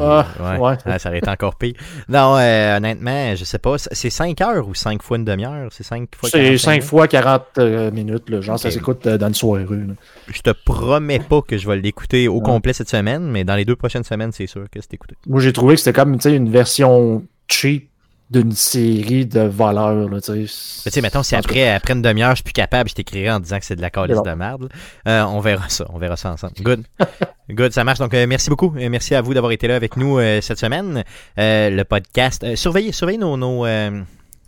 Ah, 0.00 0.26
ouais. 0.40 0.58
ouais. 0.58 0.76
Ah, 0.84 0.98
ça 0.98 1.08
aurait 1.10 1.18
été 1.18 1.28
encore 1.30 1.56
pire. 1.56 1.74
Non, 2.08 2.36
euh, 2.38 2.76
honnêtement, 2.76 3.34
je 3.36 3.44
sais 3.44 3.58
pas. 3.58 3.76
C'est 3.78 4.10
5 4.10 4.40
heures 4.40 4.68
ou 4.68 4.74
5 4.74 5.02
fois 5.02 5.16
une 5.18 5.24
demi-heure? 5.24 5.68
C'est 5.70 5.82
5 5.84 6.08
fois 6.16 6.28
C'est 6.30 6.38
45 6.38 6.58
5 6.58 6.70
minutes? 6.72 6.84
fois 6.84 7.08
40 7.08 7.42
euh, 7.58 7.90
minutes, 7.90 8.30
là, 8.30 8.40
genre 8.40 8.58
ça 8.58 8.70
s'écoute 8.70 9.06
euh, 9.06 9.18
dans 9.18 9.28
une 9.28 9.34
soirée. 9.34 9.64
là. 9.64 9.94
Je 10.28 10.40
te 10.40 10.50
promets 10.64 11.18
pas 11.20 11.42
que 11.42 11.56
je 11.58 11.68
vais 11.68 11.76
l'écouter 11.76 12.28
au 12.28 12.36
Ouais. 12.36 12.42
complet 12.42 12.72
cette 12.72 12.88
semaine, 12.90 13.24
mais 13.30 13.44
dans 13.44 13.54
les 13.56 13.64
deux 13.64 13.76
prochaines 13.76 14.04
semaines, 14.04 14.32
c'est 14.32 14.46
sûr 14.46 14.64
que 14.70 14.80
c'est 14.80 14.94
écouté. 14.94 15.14
Moi, 15.26 15.40
j'ai 15.40 15.52
trouvé 15.52 15.74
que 15.74 15.80
c'était 15.80 15.92
comme 15.98 16.18
une 16.24 16.50
version 16.50 17.22
cheap 17.48 17.88
d'une 18.30 18.52
série 18.52 19.26
de 19.26 19.40
voleurs. 19.40 20.08
Là, 20.08 20.20
tu 20.20 20.46
sais. 20.48 21.00
Mettons, 21.00 21.22
si 21.22 21.36
après, 21.36 21.68
après 21.72 21.92
une 21.94 22.02
demi-heure, 22.02 22.30
je 22.30 22.36
suis 22.36 22.44
plus 22.44 22.52
capable, 22.52 22.88
je 22.90 22.94
t'écrirai 22.94 23.30
en 23.30 23.40
disant 23.40 23.58
que 23.58 23.64
c'est 23.64 23.76
de 23.76 23.82
la 23.82 23.90
calice 23.90 24.22
de 24.22 24.32
merde. 24.32 24.68
Euh, 25.06 25.22
on 25.24 25.40
verra 25.40 25.68
ça. 25.68 25.86
On 25.90 25.98
verra 25.98 26.16
ça 26.16 26.32
ensemble. 26.32 26.54
Good. 26.60 26.84
Good, 27.50 27.72
ça 27.72 27.84
marche. 27.84 28.00
Donc, 28.00 28.14
euh, 28.14 28.26
merci 28.26 28.50
beaucoup. 28.50 28.74
Et 28.76 28.88
merci 28.88 29.14
à 29.14 29.20
vous 29.22 29.32
d'avoir 29.34 29.52
été 29.52 29.68
là 29.68 29.76
avec 29.76 29.96
nous 29.96 30.18
euh, 30.18 30.40
cette 30.40 30.58
semaine. 30.58 31.04
Euh, 31.38 31.70
le 31.70 31.84
podcast. 31.84 32.42
euh, 32.42 32.56
surveillez, 32.56 32.90
surveillez 32.92 33.18
nos, 33.18 33.36
nos, 33.36 33.64
euh, 33.64 34.02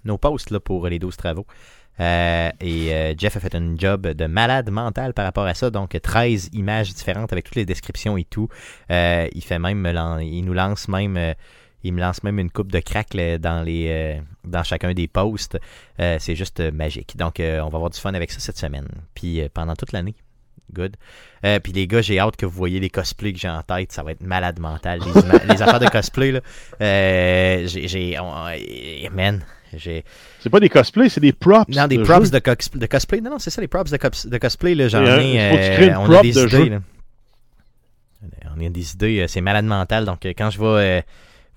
nos 0.05 0.19
posts 0.19 0.51
là, 0.51 0.59
pour 0.59 0.89
les 0.89 0.99
12 0.99 1.17
travaux. 1.17 1.47
Euh, 2.01 2.51
et 2.61 2.95
euh, 2.95 3.15
Jeff 3.19 3.37
a 3.37 3.41
fait 3.41 3.55
un 3.55 3.77
job 3.77 4.07
de 4.07 4.27
malade 4.27 4.71
mental 4.71 5.15
par 5.15 5.25
rapport 5.25 5.47
à 5.47 5.55
ça. 5.55 5.71
Donc, 5.71 5.97
13 6.01 6.51
images 6.53 6.95
différentes 6.95 7.33
avec 7.33 7.45
toutes 7.45 7.57
les 7.57 7.67
descriptions 7.67 8.17
et 8.17 8.25
tout. 8.25 8.49
Euh, 8.91 9.29
il 9.33 9.43
fait 9.43 9.59
même, 9.59 9.87
il 10.21 10.43
nous 10.45 10.55
lance 10.55 10.89
même, 10.89 11.17
euh, 11.17 11.35
il 11.89 11.93
me 11.93 12.01
lance 12.01 12.23
même 12.23 12.39
une 12.39 12.51
coupe 12.51 12.71
de 12.71 12.81
crack 12.81 13.15
là, 13.15 13.39
dans 13.39 13.63
les, 13.63 13.87
euh, 13.89 14.21
dans 14.45 14.63
chacun 14.63 14.93
des 14.93 15.09
posts. 15.09 15.59
Euh, 16.01 16.17
c'est 16.21 16.37
juste 16.37 16.61
euh, 16.61 16.71
magique. 16.71 17.17
Donc, 17.17 17.37
on 17.41 17.69
va 17.69 17.77
avoir 17.77 17.91
du 17.91 17.99
fun 17.99 18.15
avec 18.15 18.31
ça 18.31 18.41
cette 18.41 18.59
semaine. 18.59 18.87
Puis 19.15 19.43
pendant 19.53 19.75
toute 19.75 19.93
l'année. 19.93 20.15
Good. 20.73 20.97
Puis 21.63 21.73
les 21.73 21.87
gars, 21.87 22.03
j'ai 22.03 22.19
hâte 22.19 22.37
que 22.37 22.45
vous 22.45 22.53
voyez 22.53 22.79
les 22.79 22.91
cosplays 22.91 23.33
que 23.33 23.39
j'ai 23.39 23.49
en 23.49 23.63
tête. 23.63 23.91
Ça 23.91 24.03
va 24.03 24.13
être 24.13 24.23
malade 24.23 24.61
mental. 24.61 25.01
Les, 25.49 25.63
affaires 25.63 25.81
de 25.81 25.89
cosplay, 25.89 26.31
là. 26.31 26.41
J'ai. 27.67 28.19
man. 29.11 29.43
C'est 29.79 30.51
pas 30.51 30.61
des 30.61 30.69
cosplays, 30.69 31.09
c'est 31.09 31.21
des 31.21 31.33
props. 31.33 31.75
Non, 31.75 31.87
des 31.87 31.97
de 31.97 32.03
props 32.03 32.31
de, 32.31 32.39
cos- 32.39 32.77
de 32.77 32.87
cosplay. 32.87 33.21
Non, 33.23 33.31
non, 33.31 33.39
c'est 33.39 33.51
ça, 33.51 33.63
les 33.63 33.69
props 33.69 33.91
de, 33.91 33.97
cos- 33.97 34.27
de 34.27 34.39
cosplay. 34.39 34.75
Là, 34.75 34.89
j'en 34.89 35.05
ai. 35.05 35.95
on 35.97 36.13
a 36.13 36.21
des 36.23 36.33
de 36.33 36.47
idées. 36.47 36.79
On 38.55 38.67
a 38.67 38.69
des 38.69 38.93
idées. 38.93 39.25
C'est 39.27 39.41
malade 39.41 39.65
mental. 39.65 40.05
Donc, 40.05 40.25
quand 40.25 40.51
je 40.51 40.59
vais. 40.59 40.67
euh, 40.67 41.03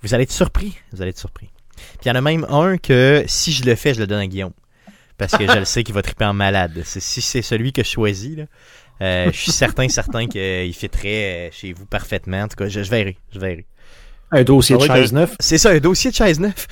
vous 0.02 0.14
allez 0.14 0.24
être 0.24 0.32
surpris. 0.32 0.78
Vous 0.92 1.02
allez 1.02 1.10
être 1.10 1.20
surpris. 1.20 1.50
Puis 1.76 2.06
il 2.06 2.08
y 2.10 2.12
en 2.12 2.16
a 2.16 2.22
même 2.22 2.46
un 2.50 2.78
que 2.78 3.24
si 3.28 3.52
je 3.52 3.64
le 3.66 3.76
fais, 3.76 3.94
je 3.94 4.00
le 4.00 4.08
donne 4.08 4.20
à 4.20 4.28
Guillaume. 4.28 4.54
Parce 5.18 5.38
que 5.38 5.48
je 5.48 5.58
le 5.60 5.66
sais 5.66 5.84
qu'il 5.84 5.94
va 5.94 6.02
triper 6.02 6.26
en 6.26 6.34
malade. 6.34 6.82
Si 6.84 7.22
c'est 7.22 7.44
celui 7.44 7.74
que 7.74 7.84
je 7.84 7.90
choisis, 7.90 8.38
là, 8.38 8.46
euh, 9.02 9.32
je 9.32 9.38
suis 9.38 9.52
certain, 9.52 9.88
certain 9.90 10.28
qu'il 10.28 10.74
fitterait 10.74 11.50
euh, 11.50 11.50
chez 11.52 11.74
vous 11.74 11.86
parfaitement. 11.86 12.42
En 12.42 12.48
tout 12.48 12.56
cas, 12.56 12.68
je, 12.68 12.84
je 12.84 12.90
verrai. 12.90 13.18
Je 13.34 13.40
verrai. 13.40 13.66
Un 14.32 14.44
dossier 14.44 14.78
de 14.78 14.84
chaise 14.84 15.12
neuf. 15.12 15.36
C'est 15.40 15.58
ça, 15.58 15.72
un 15.72 15.80
dossier 15.80 16.12
de 16.12 16.16
chaise 16.16 16.40
neuf. 16.40 16.68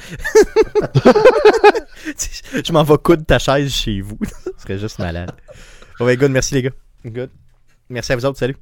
je 2.65 2.71
m'en 2.71 2.83
vais 2.83 2.98
coudre 2.98 3.25
ta 3.25 3.38
chaise 3.38 3.74
chez 3.74 4.00
vous. 4.01 4.17
Ce 4.57 4.63
serait 4.63 4.79
juste 4.79 5.00
malade. 5.00 5.31
Ben, 6.00 6.15
good, 6.15 6.31
merci 6.31 6.53
les 6.55 6.62
gars. 6.62 6.71
Good. 7.05 7.29
Merci 7.89 8.13
à 8.13 8.15
vous 8.15 8.25
autres, 8.25 8.39
salut. 8.39 8.55